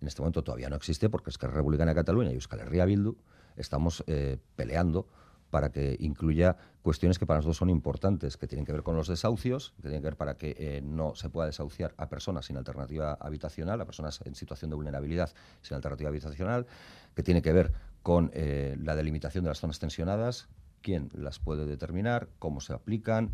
en 0.00 0.06
este 0.06 0.22
momento 0.22 0.44
todavía 0.44 0.68
no 0.68 0.76
existe 0.76 1.08
porque 1.08 1.30
es 1.30 1.38
que 1.38 1.48
Republicana 1.48 1.90
de 1.90 1.96
Cataluña 1.96 2.30
y 2.30 2.34
Euskal 2.34 2.60
Herria 2.60 2.84
Bildu 2.84 3.16
estamos 3.56 4.04
eh, 4.06 4.38
peleando 4.54 5.08
para 5.50 5.72
que 5.72 5.96
incluya 5.98 6.56
cuestiones 6.82 7.18
que 7.18 7.26
para 7.26 7.38
nosotros 7.38 7.56
son 7.56 7.70
importantes, 7.70 8.36
que 8.36 8.46
tienen 8.46 8.64
que 8.64 8.72
ver 8.72 8.82
con 8.82 8.96
los 8.96 9.08
desahucios, 9.08 9.72
que 9.76 9.82
tienen 9.82 10.02
que 10.02 10.08
ver 10.08 10.16
para 10.16 10.36
que 10.36 10.54
eh, 10.58 10.80
no 10.82 11.14
se 11.14 11.28
pueda 11.28 11.46
desahuciar 11.46 11.94
a 11.96 12.08
personas 12.08 12.46
sin 12.46 12.56
alternativa 12.56 13.14
habitacional, 13.20 13.80
a 13.80 13.84
personas 13.84 14.20
en 14.24 14.34
situación 14.34 14.70
de 14.70 14.76
vulnerabilidad 14.76 15.32
sin 15.62 15.74
alternativa 15.74 16.10
habitacional, 16.10 16.66
que 17.14 17.22
tiene 17.22 17.42
que 17.42 17.52
ver 17.52 17.72
con 18.02 18.30
la 18.34 18.94
delimitación 18.94 19.44
de 19.44 19.48
las 19.48 19.60
zonas 19.60 19.78
tensionadas, 19.78 20.48
quién 20.84 21.08
las 21.14 21.38
puede 21.38 21.64
determinar, 21.64 22.28
cómo 22.38 22.60
se 22.60 22.74
aplican, 22.74 23.30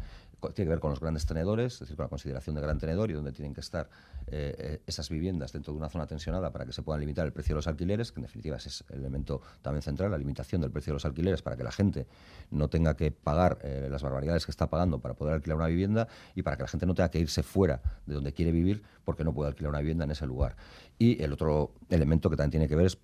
tiene 0.49 0.67
que 0.67 0.71
ver 0.71 0.81
con 0.81 0.91
los 0.91 1.01
grandes 1.01 1.27
tenedores, 1.27 1.75
es 1.75 1.81
decir, 1.81 1.97
con 1.97 2.05
la 2.05 2.09
consideración 2.09 2.57
de 2.57 2.63
gran 2.63 2.79
tenedor 2.79 3.11
y 3.11 3.15
donde 3.15 3.33
tienen 3.33 3.55
que 3.55 3.61
estar 3.61 3.89
eh, 4.27 4.55
eh, 4.59 4.83
esas 4.87 5.09
viviendas 5.09 5.53
dentro 5.53 5.73
de 5.73 5.79
una 5.79 5.89
zona 5.89 6.07
tensionada 6.07 6.51
para 6.51 6.65
que 6.65 6.73
se 6.73 6.83
puedan 6.83 7.01
limitar 7.01 7.27
el 7.27 7.33
precio 7.33 7.55
de 7.55 7.57
los 7.57 7.67
alquileres, 7.67 8.13
que 8.13 8.21
en 8.21 8.23
definitiva 8.23 8.57
es 8.57 8.85
el 8.91 9.01
elemento 9.01 9.43
también 9.63 9.83
central, 9.83 10.11
la 10.11 10.19
limitación 10.19 10.61
del 10.61 10.71
precio 10.71 10.93
de 10.93 10.95
los 10.95 11.05
alquileres 11.05 11.43
para 11.43 11.57
que 11.57 11.65
la 11.65 11.73
gente 11.73 12.07
no 12.51 12.69
tenga 12.69 12.97
que 12.97 13.11
pagar 13.11 13.59
eh, 13.63 13.89
las 13.91 14.03
barbaridades 14.03 14.45
que 14.45 14.51
está 14.51 14.69
pagando 14.69 15.01
para 15.01 15.15
poder 15.15 15.35
alquilar 15.35 15.57
una 15.57 15.67
vivienda 15.67 16.09
y 16.35 16.43
para 16.43 16.57
que 16.57 16.63
la 16.63 16.69
gente 16.69 16.87
no 16.87 16.95
tenga 16.95 17.11
que 17.11 17.19
irse 17.19 17.43
fuera 17.43 17.83
de 18.07 18.15
donde 18.15 18.33
quiere 18.33 18.53
vivir 18.53 18.83
porque 19.05 19.25
no 19.25 19.35
puede 19.35 19.49
alquilar 19.49 19.71
una 19.71 19.81
vivienda 19.81 20.05
en 20.05 20.13
ese 20.13 20.27
lugar. 20.27 20.57
Y 20.99 21.23
el 21.23 21.33
otro 21.33 21.73
elemento 21.89 22.31
que 22.31 22.37
también 22.37 22.51
tiene 22.51 22.69
que 22.69 22.77
ver 22.77 22.87
es 22.87 22.99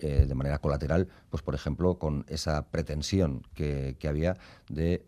de 0.00 0.32
manera 0.36 0.58
colateral, 0.58 1.08
pues 1.28 1.42
por 1.42 1.56
ejemplo, 1.56 1.98
con 1.98 2.24
esa 2.28 2.70
pretensión 2.70 3.42
que 3.54 3.96
había 4.08 4.36
de 4.68 5.04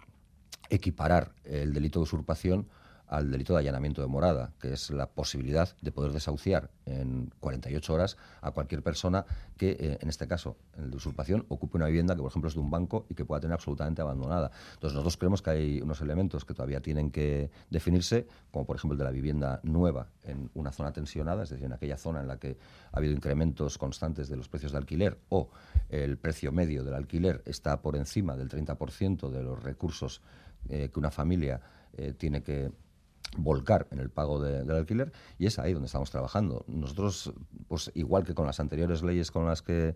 equiparar 0.71 1.33
el 1.45 1.73
delito 1.73 1.99
de 1.99 2.05
usurpación 2.05 2.67
al 3.11 3.29
delito 3.29 3.55
de 3.55 3.59
allanamiento 3.59 4.01
de 4.01 4.07
morada, 4.07 4.53
que 4.61 4.73
es 4.73 4.91
la 4.91 5.09
posibilidad 5.09 5.69
de 5.83 5.91
poder 5.91 6.13
desahuciar 6.13 6.71
en 6.87 7.33
48 7.41 7.93
horas 7.93 8.17
a 8.41 8.53
cualquier 8.53 8.83
persona 8.83 9.27
que, 9.57 9.71
eh, 9.73 9.99
en 10.01 10.09
este 10.09 10.29
caso, 10.29 10.57
en 10.79 10.91
de 10.91 10.97
usurpación, 10.97 11.45
ocupe 11.49 11.77
una 11.77 11.87
vivienda 11.87 12.15
que, 12.15 12.23
por 12.23 12.31
ejemplo, 12.31 12.49
es 12.49 12.55
de 12.55 12.61
un 12.61 12.71
banco 12.71 13.07
y 13.09 13.15
que 13.15 13.25
pueda 13.25 13.41
tener 13.41 13.55
absolutamente 13.55 14.01
abandonada. 14.01 14.53
Entonces, 14.75 14.95
nosotros 14.95 15.17
creemos 15.17 15.43
que 15.43 15.51
hay 15.51 15.83
unos 15.83 16.01
elementos 16.01 16.45
que 16.45 16.55
todavía 16.55 16.81
tienen 16.81 17.11
que 17.11 17.51
definirse, 17.69 18.29
como 18.53 18.65
por 18.65 18.77
ejemplo 18.77 18.95
el 18.95 18.99
de 18.99 19.05
la 19.05 19.11
vivienda 19.11 19.59
nueva 19.65 20.07
en 20.23 20.49
una 20.55 20.71
zona 20.71 20.93
tensionada, 20.93 21.43
es 21.43 21.51
decir, 21.51 21.67
en 21.67 21.73
aquella 21.73 21.97
zona 21.97 22.21
en 22.21 22.29
la 22.29 22.39
que 22.39 22.59
ha 22.93 22.97
habido 22.97 23.13
incrementos 23.13 23.77
constantes 23.77 24.29
de 24.29 24.37
los 24.37 24.49
precios 24.49 24.71
de 24.71 24.79
alquiler 24.79 25.19
o 25.31 25.51
el 25.89 26.17
precio 26.17 26.53
medio 26.53 26.85
del 26.85 26.95
alquiler 26.95 27.43
está 27.45 27.83
por 27.83 27.97
encima 27.97 28.37
del 28.37 28.49
30% 28.49 29.31
de 29.31 29.43
los 29.43 29.61
recursos 29.61 30.23
eh, 30.69 30.91
que 30.93 30.99
una 30.99 31.11
familia 31.11 31.61
eh, 31.93 32.15
tiene 32.17 32.43
que 32.43 32.71
volcar 33.37 33.87
en 33.91 34.01
el 34.01 34.11
pago 34.11 34.41
del 34.41 34.71
alquiler 34.71 35.13
y 35.39 35.47
es 35.47 35.59
ahí 35.59 35.73
donde 35.73 35.87
estamos 35.87 36.11
trabajando. 36.11 36.65
Nosotros, 36.67 37.33
pues 37.69 37.91
igual 37.95 38.25
que 38.25 38.35
con 38.35 38.47
las 38.47 38.61
anteriores 38.61 39.03
leyes 39.03 39.31
con 39.31 39.47
las 39.47 39.63
que 39.63 39.95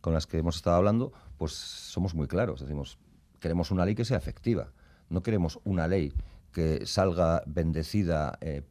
con 0.00 0.12
las 0.12 0.26
que 0.26 0.36
hemos 0.36 0.56
estado 0.56 0.76
hablando, 0.76 1.14
pues 1.38 1.52
somos 1.52 2.14
muy 2.14 2.26
claros. 2.26 2.60
Decimos, 2.60 2.98
queremos 3.40 3.70
una 3.70 3.86
ley 3.86 3.94
que 3.94 4.04
sea 4.04 4.18
efectiva. 4.18 4.68
No 5.08 5.22
queremos 5.22 5.60
una 5.64 5.88
ley 5.88 6.12
que 6.52 6.84
salga 6.84 7.42
bendecida 7.46 8.36
eh, 8.42 8.64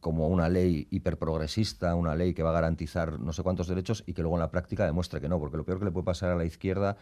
como 0.00 0.26
una 0.26 0.48
ley 0.48 0.88
hiperprogresista, 0.90 1.94
una 1.94 2.16
ley 2.16 2.34
que 2.34 2.42
va 2.42 2.50
a 2.50 2.54
garantizar 2.54 3.20
no 3.20 3.32
sé 3.32 3.44
cuántos 3.44 3.68
derechos 3.68 4.02
y 4.04 4.14
que 4.14 4.22
luego 4.22 4.36
en 4.36 4.40
la 4.40 4.50
práctica 4.50 4.84
demuestre 4.84 5.20
que 5.20 5.28
no, 5.28 5.38
porque 5.38 5.56
lo 5.56 5.64
peor 5.64 5.78
que 5.78 5.84
le 5.84 5.92
puede 5.92 6.06
pasar 6.06 6.30
a 6.30 6.36
la 6.36 6.44
izquierda 6.44 6.96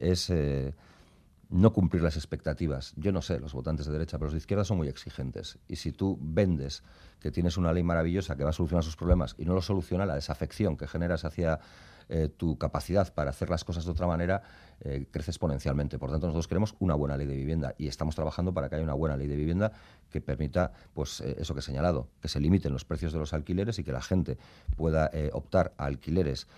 es 0.00 0.28
no 1.52 1.72
cumplir 1.72 2.02
las 2.02 2.16
expectativas. 2.16 2.94
Yo 2.96 3.12
no 3.12 3.20
sé, 3.20 3.38
los 3.38 3.52
votantes 3.52 3.86
de 3.86 3.92
derecha, 3.92 4.18
pero 4.18 4.26
los 4.26 4.32
de 4.32 4.38
izquierda 4.38 4.64
son 4.64 4.78
muy 4.78 4.88
exigentes. 4.88 5.58
Y 5.68 5.76
si 5.76 5.92
tú 5.92 6.18
vendes 6.20 6.82
que 7.20 7.30
tienes 7.30 7.56
una 7.56 7.72
ley 7.72 7.82
maravillosa 7.82 8.36
que 8.36 8.44
va 8.44 8.50
a 8.50 8.54
solucionar 8.54 8.82
sus 8.82 8.96
problemas 8.96 9.34
y 9.38 9.44
no 9.44 9.54
lo 9.54 9.62
soluciona, 9.62 10.06
la 10.06 10.14
desafección 10.14 10.76
que 10.76 10.88
generas 10.88 11.24
hacia 11.24 11.60
eh, 12.08 12.28
tu 12.28 12.58
capacidad 12.58 13.12
para 13.14 13.30
hacer 13.30 13.50
las 13.50 13.64
cosas 13.64 13.84
de 13.84 13.90
otra 13.90 14.06
manera 14.06 14.42
eh, 14.80 15.06
crece 15.10 15.30
exponencialmente. 15.30 15.98
Por 15.98 16.10
tanto, 16.10 16.26
nosotros 16.26 16.48
queremos 16.48 16.74
una 16.78 16.94
buena 16.94 17.16
ley 17.16 17.26
de 17.26 17.36
vivienda 17.36 17.74
y 17.78 17.88
estamos 17.88 18.14
trabajando 18.14 18.52
para 18.52 18.68
que 18.68 18.76
haya 18.76 18.84
una 18.84 18.94
buena 18.94 19.16
ley 19.16 19.28
de 19.28 19.36
vivienda 19.36 19.72
que 20.10 20.20
permita, 20.20 20.72
pues, 20.94 21.20
eh, 21.20 21.36
eso 21.38 21.54
que 21.54 21.60
he 21.60 21.62
señalado, 21.62 22.08
que 22.20 22.28
se 22.28 22.40
limiten 22.40 22.72
los 22.72 22.84
precios 22.84 23.12
de 23.12 23.18
los 23.18 23.32
alquileres 23.32 23.78
y 23.78 23.84
que 23.84 23.92
la 23.92 24.02
gente 24.02 24.38
pueda 24.76 25.10
optar 25.32 25.72
a 25.76 25.86
alquileres 25.86 26.48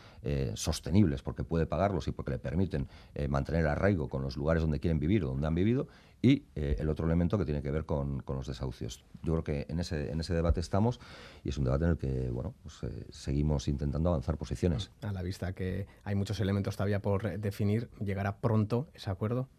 sostenibles 0.54 1.22
porque 1.22 1.44
puede 1.44 1.66
pagarlos 1.66 2.08
y 2.08 2.12
porque 2.12 2.30
le 2.30 2.38
permiten 2.38 2.88
mantener 3.28 3.66
arraigo 3.66 4.08
con 4.08 4.22
los 4.22 4.36
lugares 4.36 4.62
donde 4.62 4.80
quieren 4.80 4.98
vivir 4.98 5.24
o 5.24 5.28
donde 5.28 5.46
han 5.46 5.54
vivido 5.54 5.86
y 6.24 6.46
eh, 6.54 6.76
el 6.78 6.88
otro 6.88 7.04
elemento 7.04 7.36
que 7.36 7.44
tiene 7.44 7.60
que 7.60 7.70
ver 7.70 7.84
con, 7.84 8.24
los 8.26 8.46
desahucios. 8.46 9.04
Yo 9.22 9.32
creo 9.34 9.44
que 9.44 9.66
en 9.68 9.78
ese, 9.78 10.10
en 10.10 10.20
ese 10.20 10.32
debate 10.32 10.58
estamos 10.58 10.98
y 11.44 11.50
es 11.50 11.58
un 11.58 11.64
debate 11.64 11.84
en 11.84 11.90
el 11.90 11.98
que 11.98 12.30
bueno, 12.30 12.54
pues, 12.62 12.82
eh, 12.84 13.06
seguimos 13.10 13.68
intentando 13.68 14.08
avanzar 14.08 14.38
posiciones. 14.38 14.90
A 15.02 15.12
la 15.12 15.22
vista 15.22 15.52
que 15.52 15.86
hay 16.02 16.14
muchos 16.14 16.40
elementos 16.40 16.76
todavía 16.76 17.02
por 17.02 17.38
definir, 17.38 17.90
¿llegará 18.02 18.38
pronto 18.38 18.88
ese 18.94 19.10
acuerdo? 19.10 19.50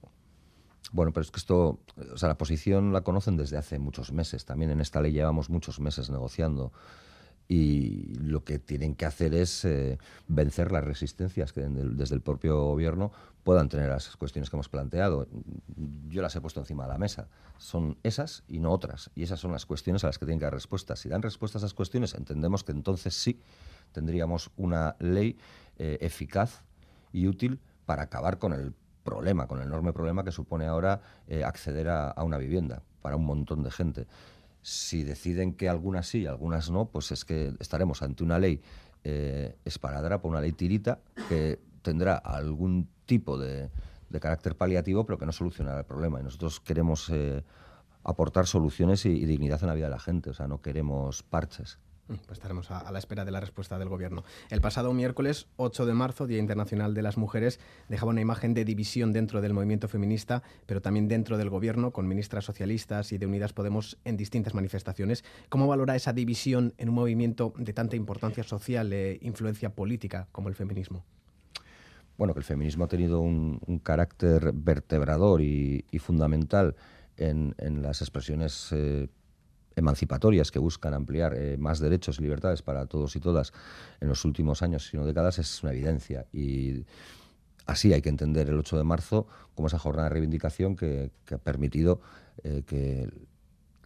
Bueno, 0.91 1.13
pero 1.13 1.21
es 1.21 1.29
que 1.29 1.37
esto, 1.37 1.77
o 2.11 2.17
sea, 2.17 2.29
la 2.29 2.37
posición 2.37 2.93
la 2.93 3.01
conocen 3.01 3.37
desde 3.37 3.57
hace 3.57 3.77
muchos 3.77 4.11
meses. 4.11 4.45
También 4.45 4.71
en 4.71 4.81
esta 4.81 5.01
ley 5.01 5.11
llevamos 5.11 5.51
muchos 5.51 5.79
meses 5.79 6.09
negociando 6.09 6.71
y 7.47 8.15
lo 8.15 8.43
que 8.43 8.57
tienen 8.57 8.95
que 8.95 9.05
hacer 9.05 9.33
es 9.35 9.65
eh, 9.65 9.99
vencer 10.27 10.71
las 10.71 10.83
resistencias 10.83 11.53
que 11.53 11.61
desde 11.61 12.15
el 12.15 12.21
propio 12.21 12.63
gobierno 12.63 13.11
puedan 13.43 13.69
tener 13.69 13.89
las 13.89 14.15
cuestiones 14.17 14.49
que 14.49 14.55
hemos 14.55 14.69
planteado. 14.69 15.27
Yo 16.07 16.23
las 16.23 16.35
he 16.35 16.41
puesto 16.41 16.59
encima 16.59 16.85
de 16.85 16.93
la 16.93 16.97
mesa. 16.97 17.27
Son 17.59 17.97
esas 18.01 18.43
y 18.47 18.59
no 18.59 18.71
otras. 18.71 19.11
Y 19.13 19.21
esas 19.21 19.39
son 19.39 19.51
las 19.51 19.67
cuestiones 19.67 20.03
a 20.03 20.07
las 20.07 20.17
que 20.17 20.25
tienen 20.25 20.39
que 20.39 20.45
dar 20.45 20.53
respuestas. 20.53 20.99
Si 20.99 21.09
dan 21.09 21.21
respuesta 21.21 21.57
a 21.57 21.59
esas 21.59 21.75
cuestiones, 21.75 22.15
entendemos 22.15 22.63
que 22.63 22.71
entonces 22.71 23.13
sí 23.13 23.39
tendríamos 23.91 24.49
una 24.57 24.95
ley 24.99 25.37
eh, 25.77 25.99
eficaz 26.01 26.63
y 27.13 27.27
útil 27.27 27.59
para 27.85 28.03
acabar 28.03 28.39
con 28.39 28.53
el 28.53 28.73
problema, 29.03 29.45
con 29.45 29.59
el 29.59 29.67
enorme 29.67 29.93
problema 29.93 30.23
que 30.23 30.31
supone 30.31 30.65
ahora 30.65 31.01
eh, 31.27 31.43
acceder 31.43 31.89
a 31.89 32.15
una 32.23 32.39
vivienda 32.39 32.81
para 33.05 33.17
un 33.17 33.25
montón 33.25 33.61
de 33.61 33.69
gente. 33.69 34.07
Si 34.65 35.03
deciden 35.03 35.53
que 35.53 35.69
algunas 35.69 36.07
sí 36.07 36.21
y 36.21 36.25
algunas 36.25 36.71
no, 36.71 36.85
pues 36.85 37.11
es 37.11 37.23
que 37.23 37.53
estaremos 37.59 38.01
ante 38.01 38.23
una 38.23 38.39
ley 38.39 38.63
eh, 39.03 39.55
esparadera 39.63 40.19
por 40.19 40.31
una 40.31 40.41
ley 40.41 40.53
tirita 40.53 41.01
que 41.29 41.59
tendrá 41.83 42.15
algún 42.15 42.89
tipo 43.05 43.37
de, 43.37 43.69
carácter 44.19 44.55
paliativo, 44.57 45.05
pero 45.05 45.19
que 45.19 45.27
no 45.27 45.33
solucionará 45.33 45.81
el 45.81 45.85
problema. 45.85 46.19
Y 46.19 46.23
nosotros 46.23 46.59
queremos 46.59 47.11
eh, 47.11 47.43
aportar 48.03 48.47
soluciones 48.47 49.05
y, 49.05 49.23
dignidad 49.27 49.61
en 49.61 49.67
la 49.67 49.75
vida 49.75 49.85
de 49.85 49.91
la 49.91 49.99
gente, 49.99 50.31
o 50.31 50.33
sea, 50.33 50.47
no 50.47 50.63
queremos 50.63 51.21
parches. 51.21 51.77
Pues 52.07 52.33
estaremos 52.33 52.69
a, 52.69 52.91
la 52.91 52.99
espera 52.99 53.25
de 53.25 53.31
la 53.31 53.39
respuesta 53.39 53.79
del 53.79 53.89
Gobierno. 53.89 54.23
El 54.51 54.61
pasado 54.61 54.93
miércoles 54.93 55.47
8 55.57 55.87
de 55.87 55.93
marzo, 55.93 56.27
Día 56.27 56.37
Internacional 56.37 56.93
de 56.93 57.01
las 57.01 57.17
Mujeres, 57.17 57.59
dejaba 57.89 58.11
una 58.11 58.21
imagen 58.21 58.53
de 58.53 58.63
división 58.63 59.11
dentro 59.11 59.41
del 59.41 59.53
movimiento 59.53 59.87
feminista, 59.87 60.43
pero 60.67 60.81
también 60.81 61.07
dentro 61.07 61.39
del 61.39 61.49
Gobierno, 61.49 61.91
con 61.91 62.07
ministras 62.07 62.45
socialistas 62.45 63.11
y 63.11 63.17
de 63.17 63.25
Unidas 63.25 63.53
Podemos 63.53 63.97
en 64.05 64.17
distintas 64.17 64.53
manifestaciones. 64.53 65.23
¿Cómo 65.49 65.65
valora 65.65 65.95
esa 65.95 66.13
división 66.13 66.73
en 66.77 66.89
un 66.89 66.95
movimiento 66.95 67.53
de 67.57 67.73
tanta 67.73 67.95
importancia 67.95 68.43
social 68.43 68.93
e 68.93 69.17
influencia 69.23 69.73
política 69.73 70.27
como 70.31 70.49
el 70.49 70.55
feminismo? 70.55 71.03
Bueno, 72.19 72.33
que 72.33 72.39
el 72.39 72.45
feminismo 72.45 72.85
ha 72.85 72.87
tenido 72.87 73.19
un, 73.19 73.59
carácter 73.83 74.51
vertebrador 74.53 75.41
y, 75.41 75.83
fundamental 75.99 76.75
en, 77.17 77.55
las 77.81 78.01
expresiones 78.01 78.69
eh, 78.71 79.09
emancipatorias 79.75 80.51
que 80.51 80.59
buscan 80.59 80.93
ampliar 80.93 81.33
eh, 81.35 81.57
más 81.57 81.79
derechos 81.79 82.19
y 82.19 82.23
libertades 82.23 82.61
para 82.61 82.85
todos 82.85 83.15
y 83.15 83.19
todas 83.19 83.53
en 83.99 84.07
los 84.07 84.23
últimos 84.25 84.61
años, 84.61 84.87
sino 84.87 85.05
décadas, 85.05 85.39
es 85.39 85.63
una 85.63 85.73
evidencia. 85.73 86.25
Y 86.31 86.85
así 87.65 87.93
hay 87.93 88.01
que 88.01 88.09
entender 88.09 88.49
el 88.49 88.57
8 88.57 88.77
de 88.77 88.83
marzo 88.83 89.27
como 89.53 89.67
esa 89.67 89.79
jornada 89.79 90.09
de 90.09 90.13
reivindicación 90.13 90.75
que, 90.75 91.11
ha 91.31 91.37
permitido 91.37 92.01
eh, 92.43 92.63
que 92.65 93.09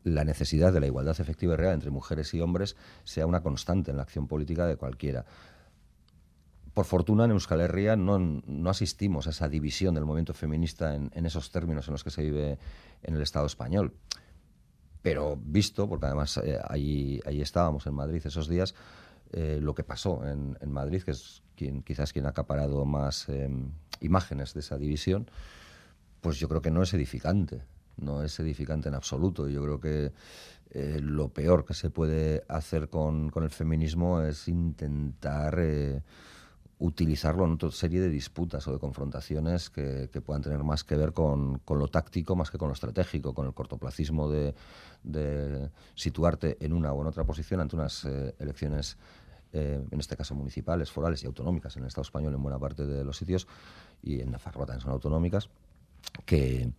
la 0.04 0.24
necesidad 0.24 0.72
de 0.72 0.80
la 0.80 0.88
igualdad 0.88 1.20
efectiva 1.20 1.54
y 1.54 1.58
real 1.58 1.74
entre 1.74 1.92
mujeres 1.92 2.34
y 2.34 2.42
hombres 2.42 2.76
sea 3.04 3.26
una 3.26 3.42
constante 3.42 3.92
en 3.92 3.98
la 3.98 4.04
acción 4.04 4.28
política 4.28 4.66
de 4.66 4.78
cualquiera. 4.78 5.26
Por 6.74 6.86
fortuna, 6.86 7.26
en 7.26 7.32
Euskal 7.32 7.62
Herria 7.62 7.96
no, 7.96 8.20
no 8.20 8.70
asistimos 8.70 9.28
a 9.28 9.32
esa 9.32 9.50
división 9.50 9.96
del 9.96 10.06
movimiento 10.06 10.34
feminista 10.34 10.96
en, 10.96 11.12
en, 11.14 11.26
esos 11.26 11.52
términos 11.52 11.88
en 11.88 11.94
los 11.94 12.04
que 12.04 12.12
se 12.12 12.22
vive 12.22 12.58
en 13.04 13.16
el 13.16 13.22
Estado 13.22 13.48
español 13.48 13.94
pero 15.02 15.38
visto, 15.42 15.88
porque 15.88 16.08
además 16.08 16.38
eh, 16.44 16.60
ahí, 16.68 17.22
estábamos 17.26 17.88
en 17.88 17.94
Madrid 17.94 18.22
esos 18.26 18.48
días, 18.48 18.76
eh, 19.32 19.60
lo 19.62 19.74
que 19.76 19.84
pasó 19.84 20.26
en, 20.28 20.58
Madrid, 20.72 21.04
que 21.04 21.12
es 21.12 21.44
quien, 21.56 21.84
quizás 21.84 22.12
quien 22.12 22.26
ha 22.26 22.30
acaparado 22.30 22.86
más 22.86 23.30
em, 23.30 23.72
imágenes 24.02 24.54
de 24.54 24.62
esa 24.62 24.78
división, 24.78 25.30
pues 26.22 26.40
yo 26.40 26.50
creo 26.50 26.62
que 26.62 26.72
no 26.72 26.82
es 26.82 26.94
edificante, 26.94 27.62
no 27.98 28.24
es 28.24 28.40
edificante 28.40 28.90
en 28.90 28.96
absoluto. 28.96 29.48
Yo 29.48 29.62
creo 29.64 29.80
que 29.80 30.12
eh, 30.72 31.00
lo 31.02 31.30
peor 31.30 31.66
que 31.66 31.74
se 31.74 31.90
puede 31.90 32.44
hacer 32.50 32.90
con, 32.90 33.30
con 33.30 33.44
el 33.44 33.52
feminismo 33.52 34.22
es 34.22 34.48
intentar 34.48 35.60
utilizarlo 36.80 37.44
en 37.44 37.52
otra 37.52 37.72
serie 37.72 38.00
de 38.00 38.10
disputas 38.10 38.66
o 38.68 38.72
de 38.72 38.80
confrontaciones 38.80 39.70
que, 39.70 40.10
puedan 40.26 40.42
tener 40.42 40.64
más 40.64 40.86
que 40.86 40.96
ver 40.96 41.12
con, 41.12 41.62
lo 41.68 41.88
táctico 41.90 42.36
más 42.38 42.50
que 42.50 42.58
con 42.58 42.70
lo 42.70 42.74
estratégico, 42.74 43.34
con 43.34 43.46
el 43.46 43.54
cortoplacismo 43.54 44.30
de, 44.30 44.54
situarte 45.96 46.58
en 46.62 46.74
una 46.74 46.94
o 46.94 47.02
en 47.02 47.08
otra 47.08 47.26
posición 47.26 47.60
ante 47.60 47.76
unas 47.76 48.06
eh, 48.06 48.34
elecciones, 48.40 48.98
eh, 49.52 49.84
en 49.92 50.00
este 50.00 50.16
caso 50.16 50.36
municipales, 50.36 50.90
forales 50.90 51.22
y 51.24 51.28
autonómicas 51.28 51.76
en 51.76 51.84
el 51.84 51.88
Estado 51.88 52.04
español 52.04 52.34
en 52.34 52.42
buena 52.42 52.60
parte 52.60 52.86
de 52.86 53.04
los 53.04 53.18
sitios 53.18 53.46
y 54.02 54.22
en 54.22 54.32
Nafarroa 54.32 54.66
también 54.66 54.82
son 54.82 54.92
autonómicas, 54.92 55.50
que, 56.26 56.72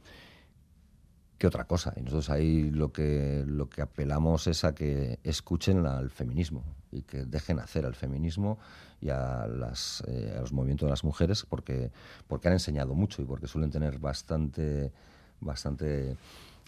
que 1.41 1.47
otra 1.47 1.65
cosa. 1.65 1.95
Y 1.97 2.03
nosotros 2.03 2.29
ahí 2.29 2.71
lo 2.71 2.93
que, 2.93 3.45
lo 3.47 3.71
que 3.71 3.81
apelamos 3.81 4.47
es 4.47 4.63
a 4.63 4.75
que 4.75 5.19
escuchen 5.25 5.87
al 5.87 6.11
feminismo 6.11 6.63
y 6.93 7.01
que 7.01 7.25
dejen 7.25 7.59
hacer 7.61 7.87
al 7.87 7.95
feminismo 7.95 8.59
y 9.01 9.09
a, 9.09 9.47
las, 9.47 10.05
eh, 10.07 10.37
los 10.39 10.53
movimientos 10.53 10.87
de 10.87 10.91
las 10.91 11.03
mujeres 11.03 11.47
porque, 11.49 11.93
porque 12.29 12.49
han 12.49 12.53
enseñado 12.53 12.95
mucho 12.95 13.23
y 13.23 13.25
porque 13.25 13.47
suelen 13.47 13.71
tener 13.71 13.99
bastante, 13.99 14.93
bastante 15.41 16.15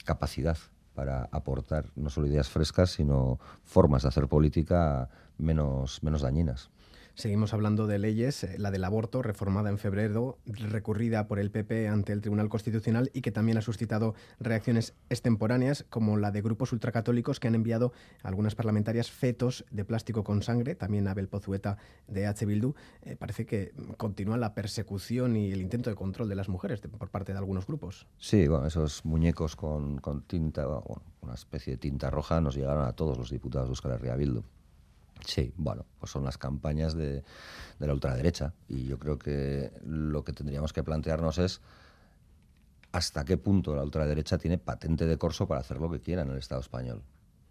capacidad 0.07 0.57
para 0.95 1.29
aportar 1.33 1.91
no 1.95 2.09
solo 2.09 2.27
ideas 2.27 2.49
frescas, 2.49 2.93
sino 2.93 3.39
formas 3.65 4.05
de 4.05 4.09
hacer 4.09 4.27
política 4.27 5.11
menos, 5.37 6.03
menos 6.03 6.23
dañinas. 6.23 6.71
Seguimos 7.15 7.53
hablando 7.53 7.87
de 7.87 7.99
leyes, 7.99 8.43
eh, 8.43 8.57
la 8.59 8.71
del 8.71 8.85
aborto, 8.85 9.23
reformada 9.23 9.69
en 9.69 9.77
febrero, 9.77 10.39
recurrida 10.47 11.29
por 11.29 11.39
el 11.39 11.51
PP 11.51 11.89
ante 11.89 12.13
el 12.13 12.23
Tribunal 12.23 12.49
Constitucional 12.49 13.11
y 13.13 13.21
que 13.21 13.31
también 13.31 13.59
ha 13.59 13.63
suscitado 13.63 14.15
reacciones 14.41 14.95
extemporáneas, 15.11 15.85
como 15.91 16.17
la 16.17 16.31
de 16.31 16.41
grupos 16.41 16.73
ultracatólicos 16.73 17.39
que 17.39 17.49
han 17.49 17.55
enviado 17.55 17.93
a 18.23 18.29
algunas 18.29 18.55
parlamentarias 18.55 19.11
fetos 19.11 19.67
de 19.71 19.85
plástico 19.85 20.25
con 20.25 20.43
sangre, 20.43 20.75
también 20.75 21.07
Abel 21.07 21.29
Pozueta 21.29 21.77
de 22.09 22.27
H. 22.27 22.47
Bildu. 22.47 22.75
Eh, 23.03 23.17
parece 23.17 23.45
que 23.45 23.73
continúa 23.99 24.39
la 24.39 24.55
persecución 24.55 25.37
y 25.37 25.53
el 25.53 25.61
intento 25.61 25.91
de 25.91 25.97
control 25.97 26.31
de 26.31 26.35
las 26.35 26.49
mujeres 26.49 26.81
por 26.81 27.11
parte 27.11 27.33
de 27.33 27.39
algunos 27.39 27.67
grupos. 27.67 28.07
Sí, 28.17 28.49
bueno, 28.49 28.67
esos 28.67 29.05
muñecos 29.05 29.55
con, 29.55 30.01
tinta, 30.27 30.67
una 30.67 31.35
especie 31.35 31.75
de 31.75 31.77
tinta 31.77 32.11
roja 32.11 32.41
nos 32.41 32.57
llegaron 32.57 32.87
a 32.87 32.95
todos 32.95 33.19
los 33.19 33.31
diputados 33.31 33.69
de 33.69 33.73
Euskal 33.73 33.93
Herria 33.93 34.17
Bildu. 34.17 34.43
Sí, 35.25 35.53
bueno, 35.57 35.87
pues 35.99 36.11
son 36.11 36.25
las 36.25 36.37
campañas 36.37 36.95
de, 36.95 37.23
de 37.79 37.87
la 37.87 37.93
ultraderecha 37.93 38.53
y 38.69 38.87
yo 38.87 38.99
creo 38.99 39.19
que 39.19 39.73
lo 39.85 40.25
que 40.25 40.33
tendríamos 40.33 40.73
que 40.73 40.83
plantearnos 40.83 41.39
es 41.39 41.61
hasta 42.93 43.25
qué 43.25 43.39
punto 43.39 43.75
la 43.75 43.83
ultraderecha 43.83 44.39
tiene 44.39 44.59
patente 44.59 45.07
de 45.07 45.17
corso 45.17 45.49
para 45.49 45.61
hacer 45.61 45.79
lo 45.79 45.91
que 45.91 46.01
quiera 46.01 46.23
en 46.23 46.31
el 46.31 46.39
Estado 46.39 46.61
español. 46.61 47.03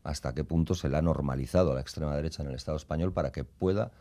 Hasta 0.03 0.33
qué 0.33 0.43
punto 0.43 0.75
se 0.75 0.87
le 0.87 0.97
ha 0.97 1.01
normalizado 1.01 1.71
a 1.71 1.75
la 1.75 1.81
extrema 1.81 2.15
derecha 2.15 2.43
en 2.43 2.49
el 2.49 2.55
Estado 2.55 2.77
español 2.77 3.11
para 3.11 3.31
que 3.31 3.43
pueda 3.43 3.91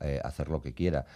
eh, 0.00 0.20
hacer 0.24 0.48
lo 0.48 0.62
que 0.62 0.72
quiera. 0.72 1.06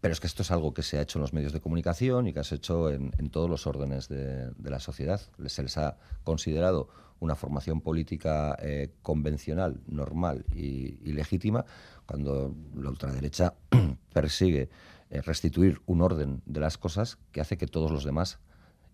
Pero 0.00 0.12
es 0.12 0.20
que 0.20 0.26
esto 0.26 0.42
es 0.42 0.50
algo 0.50 0.74
que 0.74 0.82
se 0.82 0.98
ha 0.98 1.02
hecho 1.02 1.18
en 1.18 1.22
los 1.22 1.32
medios 1.32 1.52
de 1.52 1.60
comunicación 1.60 2.26
y 2.26 2.32
que 2.32 2.44
se 2.44 2.54
ha 2.54 2.58
hecho 2.58 2.90
en, 2.90 3.10
todos 3.30 3.48
los 3.48 3.66
órdenes 3.66 4.08
de, 4.08 4.52
la 4.62 4.78
sociedad. 4.78 5.20
Se 5.46 5.62
les 5.62 5.78
ha 5.78 5.96
considerado 6.22 6.88
una 7.18 7.34
formación 7.34 7.80
política 7.80 8.56
eh, 8.60 8.90
convencional, 9.02 9.80
normal 9.86 10.44
y, 10.54 11.12
legítima, 11.12 11.64
cuando 12.04 12.54
la 12.74 12.90
ultraderecha 12.90 13.54
persigue 14.12 14.68
eh, 15.08 15.22
restituir 15.22 15.80
un 15.86 16.02
orden 16.02 16.42
de 16.44 16.60
las 16.60 16.76
cosas 16.76 17.18
que 17.32 17.40
hace 17.40 17.56
que 17.56 17.66
todos 17.66 17.90
los 17.90 18.04
demás 18.04 18.38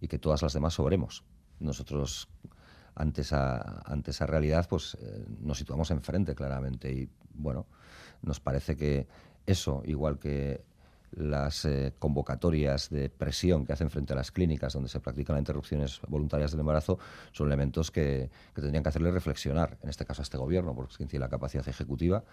y 0.01 0.09
que 0.09 0.19
todas 0.19 0.43
las 0.43 0.53
demás 0.53 0.75
sobremos. 0.75 1.25
Nosotros 1.59 2.29
ante 2.95 3.23
esa, 3.23 3.83
ante 3.87 4.11
esa 4.11 4.27
realidad 4.27 4.67
pues 4.69 4.97
eh, 5.01 5.25
nos 5.41 5.59
situamos 5.59 5.91
enfrente 5.91 6.35
claramente 6.35 6.93
y 6.93 7.09
bueno, 7.35 7.67
nos 8.21 8.41
parece 8.41 8.77
que 8.77 9.07
eso, 9.47 9.83
igual 9.85 10.19
que 10.19 10.65
las 11.13 11.65
eh, 11.65 11.95
convocatorias 11.99 12.91
de 12.91 13.11
presión 13.11 13.65
que 13.65 13.73
hacen 13.73 13.91
frente 13.91 14.13
a 14.13 14.17
las 14.17 14.31
clínicas 14.31 14.73
donde 14.73 14.89
se 14.89 15.01
practican 15.01 15.35
las 15.35 15.43
interrupciones 15.43 16.01
voluntarias 16.09 16.51
del 16.51 16.61
embarazo 16.61 16.99
son 17.33 17.47
elementos 17.49 17.91
que, 17.91 18.31
tendrían 18.55 18.83
que 18.83 18.89
hacerle 18.89 19.11
reflexionar, 19.11 19.79
en 19.83 19.91
este 19.91 20.05
caso 20.05 20.23
a 20.23 20.25
este 20.25 20.39
gobierno, 20.39 20.75
porque 20.75 20.97
quien 20.97 21.09
tiene 21.09 21.25
la 21.25 21.31
capacidad 21.31 21.67
ejecutiva, 21.69 22.25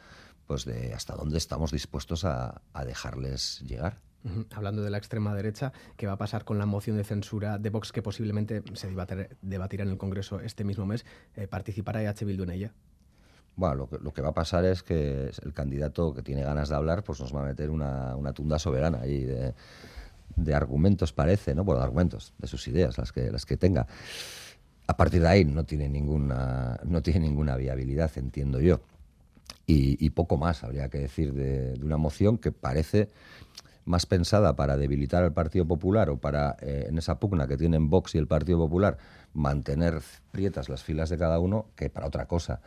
pues 0.47 0.65
de 0.65 0.93
hasta 0.93 1.15
dónde 1.15 1.37
estamos 1.37 1.71
dispuestos 1.71 2.25
a 2.25 2.61
dejarles 2.85 3.61
llegar. 3.61 4.01
Hablando 4.51 4.81
de 4.81 4.89
la 4.89 4.97
extrema 4.97 5.33
derecha, 5.33 5.71
¿qué 5.95 6.05
va 6.05 6.13
a 6.13 6.17
pasar 6.17 6.43
con 6.43 6.57
la 6.57 6.65
moción 6.65 6.97
de 6.97 7.03
censura 7.03 7.57
de 7.57 7.69
Vox 7.69 7.91
que 7.91 8.01
posiblemente 8.01 8.63
se 8.73 8.89
debatirá 9.41 9.83
en 9.83 9.89
el 9.89 9.97
Congreso 9.97 10.41
este 10.41 10.63
mismo 10.65 10.85
mes? 10.85 11.05
Eh, 11.35 11.47
¿Participará 11.47 12.03
EH 12.03 12.25
Bildu 12.25 12.43
en 12.43 12.49
ella? 12.49 12.73
Bueno, 13.59 13.89
lo 14.01 14.13
que, 14.13 14.21
va 14.21 14.29
a 14.29 14.33
pasar 14.33 14.63
es 14.63 14.83
que 14.83 15.31
el 15.43 15.53
candidato 15.53 16.13
que 16.13 16.21
tiene 16.21 16.43
ganas 16.43 16.69
de 16.69 16.75
hablar 16.75 17.03
pues 17.03 17.19
nos 17.19 17.35
va 17.35 17.41
a 17.41 17.45
meter 17.45 17.69
una, 17.69 18.15
tunda 18.33 18.57
soberana 18.57 19.01
ahí 19.01 19.25
de, 19.25 20.55
argumentos, 20.55 21.11
parece, 21.11 21.53
¿no? 21.53 21.65
Bueno, 21.65 21.79
de 21.79 21.83
argumentos, 21.83 22.33
de 22.37 22.47
sus 22.47 22.65
ideas, 22.69 22.97
las 22.97 23.11
que, 23.11 23.29
las 23.29 23.45
que 23.45 23.57
tenga. 23.57 23.85
A 24.87 24.95
partir 24.95 25.21
de 25.21 25.27
ahí 25.27 25.43
no 25.43 25.65
tiene 25.65 25.89
ninguna, 25.89 26.79
no 26.85 27.01
tiene 27.01 27.19
ninguna 27.19 27.57
viabilidad, 27.57 28.09
entiendo 28.15 28.61
yo. 28.61 28.79
Y, 29.67 30.09
poco 30.11 30.37
más 30.37 30.63
habría 30.63 30.87
que 30.87 30.99
decir 30.99 31.33
de, 31.33 31.73
de 31.73 31.85
una 31.85 31.97
moción 31.97 32.37
que 32.37 32.53
parece 32.53 33.09
más 33.83 34.05
pensada 34.05 34.55
para 34.55 34.77
debilitar 34.77 35.23
al 35.23 35.33
Partido 35.33 35.65
Popular 35.65 36.09
o 36.09 36.17
para, 36.17 36.55
eh, 36.61 36.85
en 36.87 36.97
esa 36.97 37.19
pugna 37.19 37.45
que 37.45 37.57
tienen 37.57 37.89
Vox 37.89 38.15
y 38.15 38.19
el 38.19 38.27
Partido 38.27 38.57
Popular, 38.57 38.97
mantener 39.33 40.01
prietas 40.31 40.69
las 40.69 40.83
filas 40.83 41.09
de 41.09 41.17
cada 41.17 41.39
uno 41.39 41.65
que 41.75 41.89
para 41.89 42.07
otra 42.07 42.25
cosa. 42.25 42.61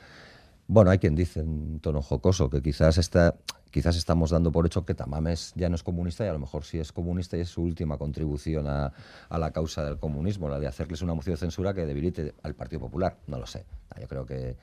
Bueno, 0.66 0.90
hay 0.90 0.98
quien 0.98 1.14
dice 1.14 1.40
en 1.40 1.80
tono 1.80 2.02
jocoso 2.02 2.48
que 2.48 2.62
quizás, 2.62 2.96
está, 2.96 3.36
quizás 3.70 3.96
estamos 3.96 4.30
dando 4.30 4.52
por 4.52 4.64
hecho 4.64 4.84
que 4.84 4.94
Tamames 4.94 5.52
ya 5.54 5.68
no 5.68 5.74
es 5.74 5.82
comunista 5.82 6.24
y 6.24 6.28
a 6.28 6.32
lo 6.32 6.38
mejor 6.38 6.64
sí 6.64 6.78
es 6.78 6.92
comunista 6.92 7.36
y 7.36 7.40
es 7.40 7.48
su 7.50 7.62
última 7.62 7.98
contribución 7.98 8.66
a, 8.68 8.92
a 9.28 9.38
la 9.38 9.50
causa 9.50 9.84
del 9.84 9.98
comunismo, 9.98 10.48
la 10.48 10.60
de 10.60 10.66
hacerles 10.66 11.02
una 11.02 11.14
moción 11.14 11.34
de 11.34 11.38
censura 11.38 11.74
que 11.74 11.84
debilite 11.84 12.34
al 12.42 12.54
Partido 12.54 12.80
Popular. 12.80 13.18
No 13.26 13.38
lo 13.38 13.46
sé. 13.46 13.66
Yo 14.00 14.08
creo 14.08 14.24
que, 14.24 14.56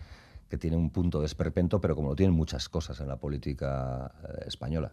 que 0.49 0.57
tiene 0.57 0.75
un 0.77 0.89
punto 0.89 1.19
de 1.19 1.27
esperpento, 1.27 1.79
pero 1.79 1.95
como 1.95 2.09
lo 2.09 2.15
tienen 2.15 2.35
muchas 2.35 2.67
cosas 2.69 2.99
en 2.99 3.07
la 3.07 3.17
política 3.17 4.11
eh, 4.23 4.45
española. 4.47 4.91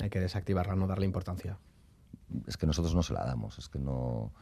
Hay 0.00 0.08
que 0.08 0.20
desactivarla, 0.20 0.76
no 0.76 0.86
darle 0.86 1.04
importancia. 1.04 1.58
Es 2.46 2.56
que 2.56 2.66
nosotros 2.66 2.94
no 2.94 3.02
se 3.02 3.12
la 3.12 3.24
damos, 3.24 3.58
es 3.58 3.68
que 3.68 3.78
no, 3.78 4.32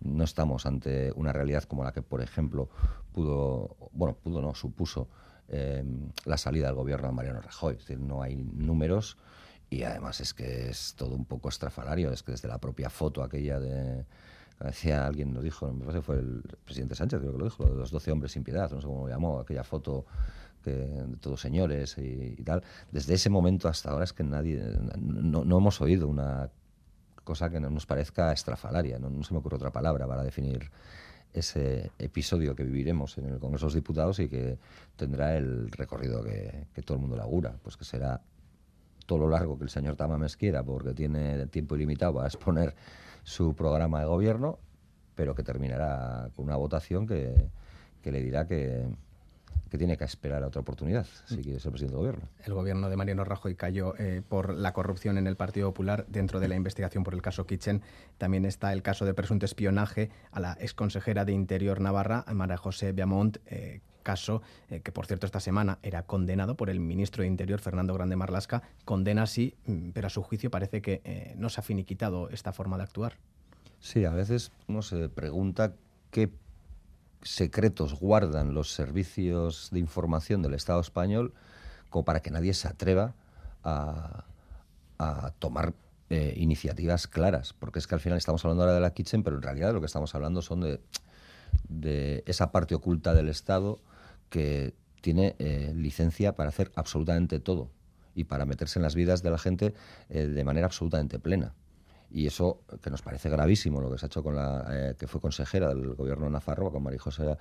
no 0.00 0.24
estamos 0.24 0.66
ante 0.66 1.12
una 1.12 1.32
realidad 1.32 1.64
como 1.64 1.84
la 1.84 1.92
que, 1.92 2.02
por 2.02 2.22
ejemplo, 2.22 2.68
pudo, 3.12 3.76
bueno, 3.92 4.16
pudo 4.16 4.40
no, 4.40 4.54
supuso 4.54 5.08
eh, 5.48 5.84
la 6.24 6.36
salida 6.36 6.66
del 6.66 6.76
gobierno 6.76 7.08
de 7.08 7.14
Mariano 7.14 7.40
Rajoy. 7.40 7.74
Es 7.74 7.80
decir, 7.80 8.00
no 8.00 8.22
hay 8.22 8.36
números 8.36 9.16
y 9.70 9.82
además 9.82 10.20
es 10.20 10.34
que 10.34 10.70
es 10.70 10.94
todo 10.96 11.14
un 11.14 11.24
poco 11.24 11.48
estrafalario, 11.48 12.10
es 12.12 12.22
que 12.22 12.32
desde 12.32 12.48
la 12.48 12.58
propia 12.58 12.90
foto 12.90 13.22
aquella 13.22 13.60
de 13.60 14.04
decía 14.66 15.06
alguien 15.06 15.34
lo 15.34 15.40
dijo, 15.40 15.72
me 15.72 15.80
parece 15.80 15.98
que 15.98 16.02
fue 16.02 16.16
el 16.16 16.42
presidente 16.64 16.94
Sánchez, 16.94 17.20
creo 17.20 17.32
que 17.32 17.38
lo 17.38 17.44
dijo, 17.44 17.64
lo 17.64 17.74
de 17.74 17.76
los 17.76 17.90
12 17.90 18.10
hombres 18.10 18.32
sin 18.32 18.42
piedad, 18.42 18.70
no 18.70 18.80
sé 18.80 18.86
cómo 18.86 19.06
lo 19.06 19.08
llamó, 19.08 19.38
aquella 19.38 19.62
foto 19.62 20.04
de 20.64 21.06
todos 21.20 21.40
señores 21.40 21.96
y, 21.98 22.42
tal. 22.42 22.62
Desde 22.90 23.14
ese 23.14 23.30
momento 23.30 23.68
hasta 23.68 23.90
ahora 23.90 24.04
es 24.04 24.12
que 24.12 24.24
nadie, 24.24 24.60
no, 24.98 25.42
hemos 25.42 25.80
oído 25.80 26.08
una 26.08 26.50
cosa 27.24 27.50
que 27.50 27.60
no 27.60 27.70
nos 27.70 27.86
parezca 27.86 28.32
estrafalaria, 28.32 28.98
no, 28.98 29.22
se 29.22 29.32
me 29.32 29.38
ocurre 29.38 29.56
otra 29.56 29.70
palabra 29.70 30.06
para 30.06 30.24
definir 30.24 30.70
ese 31.32 31.90
episodio 31.98 32.54
que 32.54 32.64
viviremos 32.64 33.18
en 33.18 33.26
el 33.26 33.38
Congreso 33.38 33.66
de 33.66 33.68
los 33.68 33.74
Diputados 33.74 34.18
y 34.20 34.28
que 34.28 34.58
tendrá 34.96 35.36
el 35.36 35.70
recorrido 35.70 36.22
que, 36.22 36.66
todo 36.84 36.96
el 36.96 37.00
mundo 37.00 37.16
le 37.16 37.22
augura, 37.22 37.56
pues 37.62 37.76
que 37.76 37.84
será 37.84 38.20
todo 39.06 39.18
lo 39.18 39.28
largo 39.28 39.58
que 39.58 39.64
el 39.64 39.70
señor 39.70 39.96
Tamames 39.96 40.36
quiera, 40.36 40.62
porque 40.62 40.94
tiene 40.94 41.46
tiempo 41.46 41.76
ilimitado 41.76 42.14
para 42.14 42.26
exponer 42.26 42.74
su 43.22 43.54
programa 43.54 44.00
de 44.00 44.06
gobierno, 44.06 44.58
pero 45.14 45.34
que 45.34 45.42
terminará 45.42 46.30
con 46.34 46.46
una 46.46 46.56
votación 46.56 47.06
que 47.06 47.50
le 48.04 48.22
dirá 48.22 48.46
que, 48.46 48.86
que 49.68 49.78
tiene 49.78 49.96
que 49.96 50.04
esperar 50.04 50.42
a 50.42 50.48
otra 50.48 50.60
oportunidad 50.60 51.06
si 51.26 51.36
mm. 51.36 51.42
quiere 51.42 51.60
ser 51.60 51.70
presidente 51.70 51.96
del 51.96 52.06
gobierno. 52.06 52.28
El 52.44 52.54
gobierno 52.54 52.88
de 52.88 52.96
Mariano 52.96 53.24
Rajoy 53.24 53.54
cayó 53.54 53.94
eh, 53.98 54.22
por 54.26 54.54
la 54.54 54.72
corrupción 54.72 55.18
en 55.18 55.26
el 55.26 55.36
Partido 55.36 55.68
Popular. 55.68 56.06
Dentro 56.08 56.40
de 56.40 56.48
la 56.48 56.56
investigación 56.56 57.04
por 57.04 57.14
el 57.14 57.22
caso 57.22 57.46
Kitchen 57.46 57.82
también 58.18 58.44
está 58.44 58.72
el 58.72 58.82
caso 58.82 59.04
de 59.04 59.14
presunto 59.14 59.46
espionaje 59.46 60.10
a 60.30 60.40
la 60.40 60.56
exconsejera 60.60 61.24
de 61.24 61.32
Interior 61.32 61.80
Navarra, 61.80 62.24
María 62.32 62.56
José 62.56 62.92
Biamont, 62.92 63.38
eh, 63.46 63.80
caso 64.02 64.42
eh, 64.70 64.80
que, 64.80 64.90
por 64.90 65.06
cierto, 65.06 65.26
esta 65.26 65.40
semana 65.40 65.78
era 65.82 66.02
condenado 66.04 66.56
por 66.56 66.70
el 66.70 66.80
ministro 66.80 67.22
de 67.22 67.28
Interior, 67.28 67.60
Fernando 67.60 67.94
Grande 67.94 68.16
Marlasca. 68.16 68.62
Condena 68.84 69.26
sí, 69.26 69.54
mm, 69.66 69.90
pero 69.90 70.06
a 70.06 70.10
su 70.10 70.22
juicio 70.22 70.50
parece 70.50 70.80
que 70.80 71.34
no 71.36 71.48
se 71.50 71.60
ha 71.60 71.62
finiquitado 71.62 72.30
esta 72.30 72.52
forma 72.52 72.76
de 72.78 72.84
actuar. 72.84 73.16
Sí, 73.80 74.04
a 74.04 74.10
veces 74.10 74.50
uno 74.66 74.82
se 74.82 75.08
pregunta 75.08 75.74
qué 76.10 76.30
secretos 77.22 77.94
guardan 77.94 78.54
los 78.54 78.72
servicios 78.72 79.68
de 79.70 79.78
información 79.78 80.42
del 80.42 80.54
Estado 80.54 80.80
español 80.80 81.34
como 81.90 82.04
para 82.04 82.20
que 82.20 82.30
nadie 82.30 82.54
se 82.54 82.68
atreva 82.68 83.14
a, 83.64 84.24
tomar 85.38 85.74
eh, 86.10 86.34
iniciativas 86.36 87.06
claras, 87.06 87.52
porque 87.52 87.78
es 87.78 87.86
que 87.86 87.94
al 87.94 88.00
final 88.00 88.18
estamos 88.18 88.44
hablando 88.44 88.64
ahora 88.64 88.74
de 88.74 88.80
la 88.80 88.92
Kitchen, 88.92 89.22
pero 89.22 89.36
en 89.36 89.42
realidad 89.42 89.72
lo 89.72 89.80
que 89.80 89.86
estamos 89.86 90.14
hablando 90.14 90.42
son 90.42 90.60
de, 91.68 92.22
esa 92.26 92.50
parte 92.50 92.74
oculta 92.74 93.14
del 93.14 93.28
Estado 93.28 93.78
que 94.28 94.74
tiene 95.00 95.36
eh, 95.38 95.72
licencia 95.76 96.34
para 96.34 96.48
hacer 96.48 96.72
absolutamente 96.74 97.38
todo 97.38 97.70
y 98.14 98.24
para 98.24 98.44
meterse 98.44 98.78
en 98.78 98.82
las 98.82 98.94
vidas 98.94 99.22
de 99.22 99.30
la 99.30 99.38
gente 99.38 99.74
eh, 100.08 100.26
de 100.26 100.44
manera 100.44 100.66
absolutamente 100.66 101.18
plena. 101.18 101.54
Y 102.10 102.26
eso, 102.26 102.62
que 102.82 102.90
nos 102.90 103.02
parece 103.02 103.28
gravísimo, 103.28 103.80
lo 103.80 103.90
que 103.90 103.98
se 103.98 104.06
ha 104.06 104.08
hecho 104.08 104.22
con 104.22 104.34
la 104.34 104.66
eh, 104.70 104.94
que 104.98 105.06
fue 105.06 105.20
consejera 105.20 105.68
del 105.68 105.94
gobierno 105.94 106.24
de 106.24 106.30
Nafarroa, 106.30 106.72
con 106.72 106.82
María 106.82 106.98
José 106.98 107.36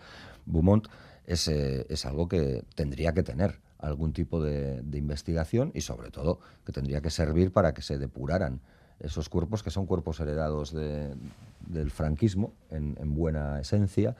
Beaumont, 0.45 0.87
es, 1.25 1.47
eh, 1.47 1.85
es 1.89 2.05
algo 2.05 2.27
que 2.27 2.63
tendría 2.75 3.13
que 3.13 3.23
tener 3.23 3.59
algún 3.79 4.13
tipo 4.13 4.41
de, 4.41 4.83
investigación 4.93 5.71
y, 5.73 5.81
sobre 5.81 6.09
todo, 6.09 6.39
que 6.65 6.71
tendría 6.71 7.01
que 7.01 7.09
servir 7.09 7.51
para 7.51 7.73
que 7.73 7.81
se 7.81 7.97
depuraran 7.97 8.61
esos 8.99 9.29
cuerpos, 9.29 9.61
que 9.61 9.69
son 9.69 9.85
cuerpos 9.85 10.19
heredados 10.19 10.73
del 10.73 11.91
franquismo, 11.91 12.53
en, 12.71 12.95
buena 13.13 13.59
esencia, 13.59 14.15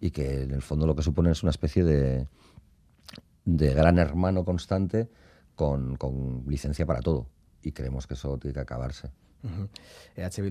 y 0.00 0.10
que 0.10 0.42
en 0.42 0.50
el 0.50 0.62
fondo 0.62 0.86
lo 0.86 0.96
que 0.96 1.02
suponen 1.02 1.32
es 1.32 1.42
una 1.42 1.50
especie 1.50 1.84
de, 1.84 2.26
de 3.44 3.74
gran 3.74 3.98
hermano 3.98 4.44
constante 4.44 5.08
con, 5.54 5.96
con 5.96 6.44
licencia 6.48 6.84
para 6.84 7.00
todo. 7.00 7.28
Y 7.62 7.72
creemos 7.72 8.06
que 8.06 8.14
eso 8.14 8.38
tiene 8.38 8.54
que 8.54 8.60
acabarse. 8.60 9.10
Uh 9.42 9.68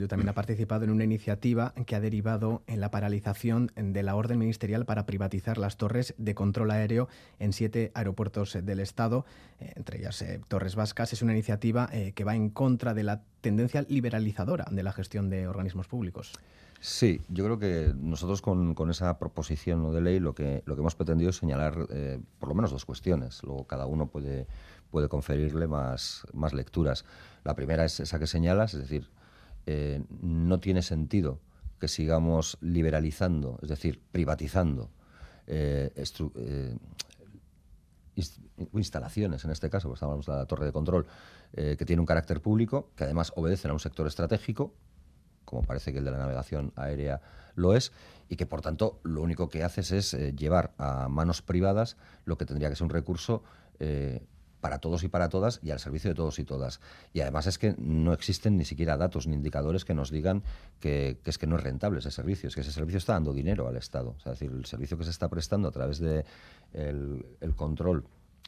también 0.08 0.30
ha 0.30 0.34
participado 0.34 0.86
en 0.86 0.92
una 0.92 1.04
iniciativa 1.04 1.74
que 1.86 1.96
ha 1.96 2.00
derivado 2.00 2.64
en 2.68 2.80
la 2.80 2.90
paralización 2.90 3.72
de 3.76 4.02
la 4.02 4.16
orden 4.16 4.40
ministerial 4.40 4.86
para 4.86 5.06
privatizar 5.06 5.58
las 5.58 5.76
torres 5.76 6.14
de 6.18 6.36
control 6.36 6.72
aéreo 6.72 7.10
en 7.40 7.52
siete 7.52 7.92
aeropuertos 7.94 8.58
del 8.64 8.80
Estado, 8.80 9.26
eh, 9.60 9.74
entre 9.76 10.00
ellas 10.00 10.22
eh, 10.22 10.40
Torres 10.48 10.76
Vascas. 10.76 11.12
Es 11.12 11.22
una 11.22 11.34
iniciativa 11.34 11.90
eh, 11.92 12.14
que 12.14 12.24
va 12.24 12.36
en 12.36 12.50
contra 12.50 12.94
de 12.94 13.04
la 13.04 13.24
tendencia 13.42 13.82
liberalizadora 13.90 14.66
de 14.72 14.84
la 14.84 14.94
gestión 14.94 15.30
de 15.30 15.48
organismos 15.48 15.88
públicos. 15.88 16.32
Sí, 16.80 17.20
yo 17.28 17.44
creo 17.44 17.60
que 17.60 17.94
nosotros 17.98 18.42
con, 18.42 18.90
esa 18.90 19.18
proposición 19.18 19.92
de 19.94 20.00
ley 20.00 20.20
lo 20.20 20.34
que, 20.34 20.62
lo 20.66 20.76
que 20.76 20.82
hemos 20.82 20.96
pretendido 20.96 21.32
es 21.32 21.36
señalar 21.36 21.74
por 22.40 22.50
lo 22.50 22.56
menos 22.56 22.70
dos 22.70 22.86
cuestiones. 22.86 23.42
Luego 23.42 23.66
cada 23.66 23.88
uno 23.88 24.08
puede, 24.08 24.46
puede 24.90 25.10
conferirle 25.10 25.68
más, 25.68 26.26
más 26.34 26.54
lecturas. 26.54 27.06
La 27.44 27.56
primera 27.56 27.86
es 27.86 28.00
esa 28.00 28.20
que 28.20 28.28
señalas, 28.28 28.74
es 28.74 28.82
decir, 28.82 29.10
eh, 29.66 30.04
no 30.22 30.60
tiene 30.60 30.82
sentido 30.82 31.40
que 31.80 31.88
sigamos 31.88 32.58
liberalizando, 32.62 33.60
es 33.62 33.70
decir, 33.70 34.02
privatizando 34.12 34.90
eh, 35.46 35.92
instalaciones, 38.74 39.46
en 39.46 39.52
este 39.52 39.70
caso, 39.70 39.90
pues 39.90 39.98
estamos 39.98 40.26
de 40.26 40.32
la 40.34 40.46
torre 40.46 40.66
de 40.66 40.72
control, 40.72 41.06
que 41.54 41.86
tiene 41.86 42.00
un 42.02 42.06
carácter 42.06 42.42
público, 42.42 42.90
que 42.96 43.04
además 43.04 43.32
obedecen 43.36 43.72
a 43.72 43.74
un 43.74 43.80
sector 43.80 44.08
estratégico, 44.08 44.74
como 45.46 45.62
parece 45.62 45.94
que 45.94 46.00
el 46.00 46.06
de 46.06 46.12
la 46.12 46.18
navegación 46.18 46.74
aérea 46.76 47.22
lo 47.56 47.76
es, 47.76 47.94
y 48.28 48.36
que 48.36 48.46
por 48.46 48.62
tanto 48.62 49.00
lo 49.04 49.22
único 49.22 49.50
que 49.50 49.64
haces 49.64 49.92
es 49.92 50.14
llevar 50.36 50.74
a 50.78 51.08
manos 51.08 51.42
privadas 51.42 51.96
lo 52.26 52.38
que 52.38 52.46
tendría 52.46 52.70
que 52.70 52.76
ser 52.76 52.86
un 52.86 52.90
recurso 52.90 53.44
para 54.62 54.80
todos 54.80 55.04
y 55.04 55.08
para 55.08 55.30
todas 55.30 55.60
y 55.64 55.72
al 55.72 55.80
servicio 55.80 56.10
de 56.10 56.16
todos 56.16 56.40
y 56.40 56.44
todas. 56.44 56.80
Y 57.14 57.22
además 57.22 57.48
es 57.48 57.58
que 57.58 57.76
no 57.78 58.14
existen 58.14 58.58
ni 58.58 58.66
siquiera 58.66 58.98
datos 58.98 59.28
ni 59.28 59.36
indicadores 59.36 59.86
que 59.86 59.94
nos 59.94 60.12
digan 60.12 60.44
que, 60.80 61.20
es 61.24 61.38
que 61.38 61.48
no 61.48 61.58
es 61.58 61.64
rentable 61.64 62.00
ese 62.00 62.12
servicio, 62.12 62.48
es 62.50 62.56
que 62.56 62.62
ese 62.62 62.72
servicio 62.72 62.98
está 62.98 63.14
dando 63.14 63.34
dinero 63.34 63.68
al 63.68 63.78
Estado. 63.78 64.16
es 64.20 64.26
decir, 64.26 64.52
el 64.52 64.66
servicio 64.66 64.98
que 64.98 65.04
se 65.04 65.12
está 65.12 65.30
prestando 65.30 65.68
a 65.68 65.72
través 65.72 66.00
del 66.00 66.26
de 66.74 67.26
el 67.42 67.56
control 67.56 68.06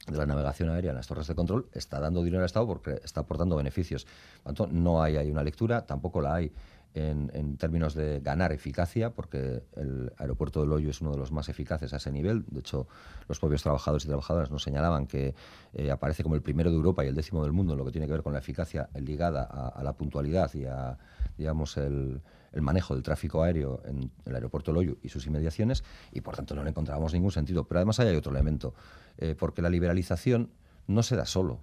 de 0.07 0.17
la 0.17 0.25
navegación 0.25 0.69
aérea 0.69 0.91
en 0.91 0.97
las 0.97 1.07
torres 1.07 1.27
de 1.27 1.35
control 1.35 1.67
está 1.73 1.99
dando 1.99 2.23
dinero 2.23 2.41
al 2.41 2.45
Estado 2.45 2.65
porque 2.67 2.99
está 3.03 3.21
aportando 3.21 3.55
beneficios. 3.55 4.05
Por 4.43 4.53
tanto, 4.53 4.67
no 4.67 5.01
hay, 5.01 5.17
hay 5.17 5.29
una 5.29 5.43
lectura, 5.43 5.85
tampoco 5.85 6.21
la 6.21 6.35
hay 6.35 6.51
en, 6.93 7.57
términos 7.57 7.93
de 7.93 8.19
ganar 8.19 8.51
eficacia, 8.51 9.11
porque 9.11 9.63
el 9.75 10.11
aeropuerto 10.17 10.61
de 10.61 10.67
Loyo 10.67 10.89
es 10.89 11.01
uno 11.01 11.11
de 11.11 11.17
los 11.17 11.31
más 11.31 11.49
eficaces 11.49 11.93
a 11.93 11.97
ese 11.97 12.11
nivel. 12.11 12.45
De 12.49 12.59
hecho, 12.59 12.87
los 13.27 13.39
propios 13.39 13.61
trabajadores 13.61 14.05
y 14.05 14.07
trabajadoras 14.07 14.51
nos 14.51 14.63
señalaban 14.63 15.05
que 15.05 15.35
eh, 15.73 15.91
aparece 15.91 16.23
como 16.23 16.35
el 16.35 16.41
primero 16.41 16.71
de 16.71 16.75
Europa 16.75 17.05
y 17.05 17.07
el 17.07 17.15
décimo 17.15 17.43
del 17.43 17.51
mundo 17.51 17.73
en 17.73 17.79
lo 17.79 17.85
que 17.85 17.91
tiene 17.91 18.07
que 18.07 18.13
ver 18.13 18.23
con 18.23 18.33
la 18.33 18.39
eficacia 18.39 18.89
ligada 18.99 19.43
a, 19.43 19.83
la 19.83 19.93
puntualidad 19.93 20.53
y 20.53 20.65
a, 20.65 20.97
digamos, 21.37 21.77
el, 21.77 22.21
manejo 22.59 22.95
del 22.95 23.03
tráfico 23.03 23.43
aéreo 23.43 23.81
en 23.85 24.11
el 24.25 24.35
aeropuerto 24.35 24.73
Loyo 24.73 24.97
y 25.03 25.09
sus 25.09 25.27
inmediaciones, 25.27 25.83
y 26.11 26.21
por 26.21 26.35
tanto 26.35 26.55
no 26.55 26.63
le 26.63 26.71
encontrábamos 26.71 27.13
ningún 27.13 27.31
sentido. 27.31 27.65
Pero 27.65 27.79
además 27.79 27.99
hay 27.99 28.15
otro 28.15 28.31
elemento, 28.31 28.73
eh, 29.17 29.35
porque 29.37 29.61
la 29.61 29.69
liberalización 29.69 30.49
no 30.87 31.03
se 31.03 31.15
da 31.15 31.25
solo 31.25 31.59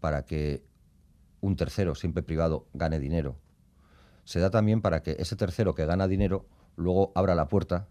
para 0.00 0.24
que 0.24 0.64
un 1.40 1.54
tercero, 1.54 1.94
siempre 1.94 2.24
privado, 2.24 2.66
gane 2.74 2.98
dinero 2.98 3.36
se 4.26 4.40
da 4.40 4.50
también 4.50 4.82
para 4.82 5.02
que 5.02 5.16
ese 5.18 5.36
tercero 5.36 5.74
que 5.74 5.86
gana 5.86 6.08
dinero 6.08 6.44
luego 6.76 7.12
abra 7.14 7.34
la 7.34 7.48
puerta, 7.48 7.86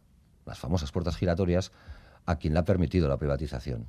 las 0.45 0.59
famosas 0.59 0.91
puertas 0.91 1.15
giratorias, 1.15 1.71
a 2.25 2.35
quien 2.35 2.53
le 2.53 2.59
ha 2.59 2.65
permitido 2.65 3.07
la 3.07 3.17
privatización. 3.17 3.87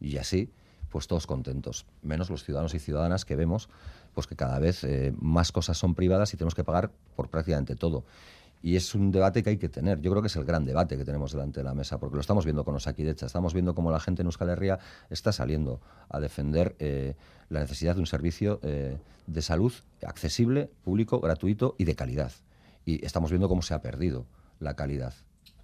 Y 0.00 0.18
así, 0.18 0.52
pues 0.90 1.06
todos 1.06 1.26
contentos, 1.26 1.86
menos 2.02 2.30
los 2.30 2.44
ciudadanos 2.44 2.74
y 2.74 2.80
ciudadanas 2.80 3.24
que 3.24 3.36
vemos 3.36 3.68
pues 4.12 4.26
que 4.26 4.34
cada 4.34 4.58
vez 4.58 4.82
eh, 4.82 5.14
más 5.20 5.52
cosas 5.52 5.78
son 5.78 5.94
privadas 5.94 6.34
y 6.34 6.36
tenemos 6.36 6.56
que 6.56 6.64
pagar 6.64 6.90
por 7.14 7.30
prácticamente 7.30 7.76
todo. 7.76 8.04
Y 8.62 8.76
es 8.76 8.94
un 8.94 9.10
debate 9.12 9.42
que 9.42 9.50
hay 9.50 9.56
que 9.56 9.68
tener. 9.68 10.00
Yo 10.00 10.10
creo 10.10 10.22
que 10.22 10.28
es 10.28 10.36
el 10.36 10.44
gran 10.44 10.64
debate 10.64 10.96
que 10.96 11.04
tenemos 11.04 11.32
delante 11.32 11.60
de 11.60 11.64
la 11.64 11.74
mesa, 11.74 11.98
porque 11.98 12.16
lo 12.16 12.20
estamos 12.20 12.44
viendo 12.44 12.64
con 12.64 12.74
Osakidecha, 12.74 13.26
estamos 13.26 13.54
viendo 13.54 13.74
cómo 13.74 13.90
la 13.90 14.00
gente 14.00 14.22
en 14.22 14.26
Euskal 14.26 14.50
Herria 14.50 14.78
está 15.10 15.32
saliendo 15.32 15.80
a 16.08 16.18
defender 16.20 16.74
eh, 16.78 17.14
la 17.48 17.60
necesidad 17.60 17.94
de 17.94 18.00
un 18.00 18.06
servicio 18.06 18.58
eh, 18.62 18.98
de 19.26 19.42
salud 19.42 19.72
accesible, 20.06 20.70
público, 20.82 21.20
gratuito 21.20 21.74
y 21.78 21.84
de 21.84 21.94
calidad. 21.94 22.32
Y 22.84 23.04
estamos 23.04 23.30
viendo 23.30 23.48
cómo 23.48 23.62
se 23.62 23.74
ha 23.74 23.82
perdido 23.82 24.26
la 24.58 24.74
calidad. 24.74 25.14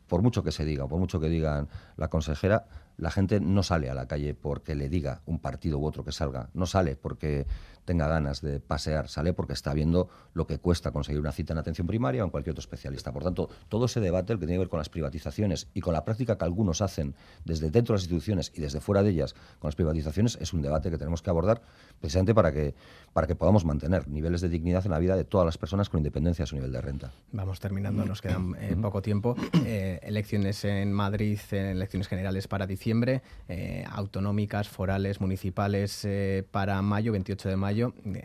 Por 0.06 0.22
mucho 0.22 0.44
que 0.44 0.52
se 0.52 0.64
diga, 0.64 0.86
por 0.86 0.98
mucho 0.98 1.18
que 1.18 1.28
digan 1.28 1.68
la 1.96 2.08
consejera, 2.08 2.66
la 2.96 3.10
gente 3.10 3.40
no 3.40 3.62
sale 3.62 3.90
a 3.90 3.94
la 3.94 4.06
calle 4.06 4.34
porque 4.34 4.74
le 4.74 4.88
diga 4.88 5.22
un 5.26 5.40
partido 5.40 5.78
u 5.78 5.86
otro 5.86 6.04
que 6.04 6.12
salga, 6.12 6.50
no 6.54 6.66
sale 6.66 6.96
porque 6.96 7.46
tenga 7.84 8.08
ganas 8.08 8.40
de 8.40 8.60
pasear, 8.60 9.08
sale 9.08 9.32
porque 9.32 9.52
está 9.52 9.74
viendo 9.74 10.08
lo 10.32 10.46
que 10.46 10.58
cuesta 10.58 10.90
conseguir 10.90 11.20
una 11.20 11.32
cita 11.32 11.52
en 11.52 11.58
atención 11.58 11.86
primaria 11.86 12.22
o 12.22 12.24
en 12.26 12.30
cualquier 12.30 12.52
otro 12.52 12.60
especialista. 12.60 13.12
Por 13.12 13.22
tanto, 13.22 13.48
todo 13.68 13.86
ese 13.86 14.00
debate, 14.00 14.32
el 14.32 14.38
que 14.38 14.46
tiene 14.46 14.56
que 14.56 14.64
ver 14.64 14.68
con 14.68 14.78
las 14.78 14.88
privatizaciones 14.88 15.68
y 15.74 15.80
con 15.80 15.92
la 15.92 16.04
práctica 16.04 16.38
que 16.38 16.44
algunos 16.44 16.80
hacen 16.80 17.14
desde 17.44 17.70
dentro 17.70 17.92
de 17.92 17.98
las 17.98 18.02
instituciones 18.04 18.52
y 18.54 18.60
desde 18.60 18.80
fuera 18.80 19.02
de 19.02 19.10
ellas 19.10 19.34
con 19.58 19.68
las 19.68 19.74
privatizaciones, 19.74 20.38
es 20.40 20.52
un 20.52 20.62
debate 20.62 20.90
que 20.90 20.98
tenemos 20.98 21.22
que 21.22 21.30
abordar 21.30 21.62
precisamente 22.00 22.34
para 22.34 22.52
que, 22.52 22.74
para 23.12 23.26
que 23.26 23.34
podamos 23.34 23.64
mantener 23.64 24.08
niveles 24.08 24.40
de 24.40 24.48
dignidad 24.48 24.84
en 24.84 24.90
la 24.90 24.98
vida 24.98 25.16
de 25.16 25.24
todas 25.24 25.44
las 25.44 25.58
personas 25.58 25.88
con 25.88 25.98
independencia 25.98 26.44
de 26.44 26.46
su 26.46 26.56
nivel 26.56 26.72
de 26.72 26.80
renta. 26.80 27.12
Vamos 27.32 27.60
terminando, 27.60 28.04
nos 28.04 28.22
quedan 28.22 28.56
eh, 28.58 28.76
poco 28.80 29.02
tiempo. 29.02 29.36
Eh, 29.66 29.98
elecciones 30.02 30.64
en 30.64 30.92
Madrid, 30.92 31.38
elecciones 31.50 32.08
generales 32.08 32.48
para 32.48 32.66
diciembre, 32.66 33.22
eh, 33.48 33.84
autonómicas, 33.90 34.68
forales, 34.68 35.20
municipales 35.20 36.06
para 36.50 36.80
mayo, 36.82 37.12
28 37.12 37.48
de 37.48 37.56
mayo 37.56 37.73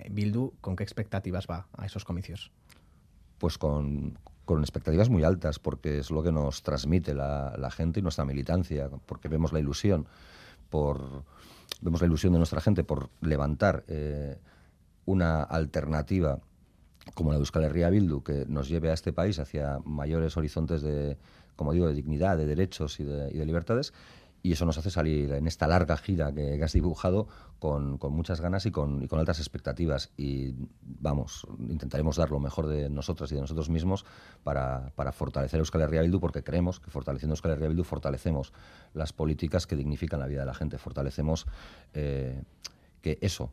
Bildu, 0.09 0.53
¿con 0.61 0.75
qué 0.75 0.83
expectativas 0.83 1.47
va 1.49 1.67
a 1.77 1.85
esos 1.85 2.05
comicios? 2.05 2.51
Pues 3.37 3.57
con, 3.57 4.17
expectativas 4.61 5.09
muy 5.09 5.23
altas, 5.23 5.59
porque 5.59 5.99
es 5.99 6.09
lo 6.11 6.23
que 6.23 6.31
nos 6.31 6.63
transmite 6.63 7.13
la, 7.13 7.71
gente 7.71 7.99
y 7.99 8.03
nuestra 8.03 8.25
militancia, 8.25 8.89
porque 9.05 9.27
vemos 9.27 9.53
la 9.53 9.59
ilusión 9.59 10.07
por 10.69 11.23
vemos 11.81 12.01
la 12.01 12.07
ilusión 12.07 12.33
de 12.33 12.39
nuestra 12.39 12.59
gente 12.59 12.83
por 12.83 13.09
levantar 13.21 13.85
eh, 13.87 14.37
una 15.05 15.43
alternativa 15.43 16.39
como 17.13 17.31
la 17.31 17.37
de 17.37 17.41
Euskal 17.41 17.63
Herria 17.63 17.89
Bildu, 17.89 18.21
que 18.21 18.45
nos 18.47 18.69
lleve 18.69 18.89
a 18.89 18.93
este 18.93 19.13
país 19.13 19.39
hacia 19.39 19.79
mayores 19.85 20.35
horizontes 20.35 20.81
de, 20.81 21.17
como 21.55 21.73
digo, 21.73 21.87
de 21.87 21.93
dignidad, 21.93 22.37
de 22.37 22.45
derechos 22.45 22.99
y 22.99 23.03
de 23.03 23.45
libertades, 23.45 23.93
y 24.41 24.53
eso 24.53 24.65
nos 24.65 24.77
hace 24.77 24.89
salir 24.89 25.31
en 25.33 25.47
esta 25.47 25.67
larga 25.67 25.97
gira 25.97 26.33
que, 26.33 26.61
has 26.63 26.73
dibujado 26.73 27.27
con, 27.59 27.99
muchas 28.11 28.41
ganas 28.41 28.65
y 28.65 28.71
con, 28.71 29.07
altas 29.11 29.39
expectativas. 29.39 30.11
Y 30.17 30.55
vamos, 30.81 31.45
intentaremos 31.59 32.17
dar 32.17 32.31
lo 32.31 32.39
mejor 32.39 32.67
de 32.67 32.89
nosotras 32.89 33.31
y 33.31 33.35
de 33.35 33.41
nosotros 33.41 33.69
mismos 33.69 34.05
para, 34.43 34.91
fortalecer 35.11 35.59
Euskal 35.59 35.81
Herria 35.81 36.03
porque 36.19 36.43
creemos 36.43 36.79
que 36.79 36.89
fortaleciendo 36.89 37.33
Euskal 37.33 37.51
Herria 37.51 37.83
fortalecemos 37.83 38.53
las 38.93 39.13
políticas 39.13 39.67
que 39.67 39.75
dignifican 39.75 40.19
la 40.19 40.27
vida 40.27 40.41
de 40.41 40.45
la 40.45 40.53
gente, 40.53 40.77
fortalecemos 40.77 41.45
eh, 41.93 42.43
que 43.01 43.17
eso, 43.21 43.51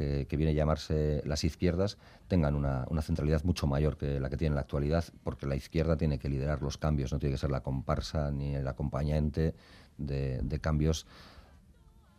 que, 0.00 0.36
viene 0.36 0.52
a 0.52 0.54
llamarse 0.54 1.22
las 1.26 1.44
izquierdas 1.44 1.98
tengan 2.28 2.54
una, 2.54 2.86
centralidad 3.02 3.44
mucho 3.44 3.66
mayor 3.66 3.96
que 3.96 4.18
la 4.18 4.30
que 4.30 4.36
tiene 4.36 4.52
en 4.52 4.54
la 4.54 4.62
actualidad, 4.62 5.04
porque 5.22 5.46
la 5.46 5.56
izquierda 5.56 5.96
tiene 5.96 6.18
que 6.18 6.28
liderar 6.28 6.62
los 6.62 6.78
cambios, 6.78 7.12
no 7.12 7.18
tiene 7.18 7.34
que 7.34 7.38
ser 7.38 7.50
la 7.50 7.60
comparsa 7.60 8.30
ni 8.30 8.54
el 8.54 8.66
acompañante 8.66 9.54
de, 9.98 10.58
cambios 10.60 11.06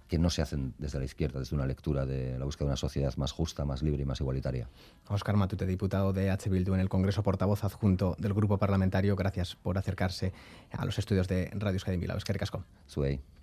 que 0.07 0.19
no 0.19 0.29
se 0.29 0.41
hacen 0.41 0.73
desde 0.77 0.99
la 0.99 1.05
izquierda, 1.05 1.39
desde 1.39 1.55
una 1.55 1.65
lectura 1.65 2.05
de 2.05 2.37
la 2.37 2.45
búsqueda 2.45 2.65
de 2.65 2.71
una 2.71 2.77
sociedad 2.77 3.15
más 3.15 3.31
justa, 3.31 3.65
más 3.65 3.81
libre 3.81 4.03
y 4.03 4.05
más 4.05 4.19
igualitaria. 4.19 4.67
Oscar 5.07 5.37
Matute, 5.37 5.65
diputado 5.65 6.11
de 6.13 6.29
H. 6.29 6.49
Bildu 6.49 6.73
en 6.73 6.81
el 6.81 6.89
Congreso, 6.89 7.23
portavoz 7.23 7.63
adjunto 7.63 8.15
del 8.19 8.33
Grupo 8.33 8.57
Parlamentario, 8.57 9.15
gracias 9.15 9.55
por 9.55 9.77
acercarse 9.77 10.33
a 10.71 10.85
los 10.85 10.99
estudios 10.99 11.27
de 11.27 11.49
Radio 11.53 11.75
Euskadi 11.75 11.97
Bilbao. 11.97 12.17
Es 12.17 12.25
que. 12.25 13.40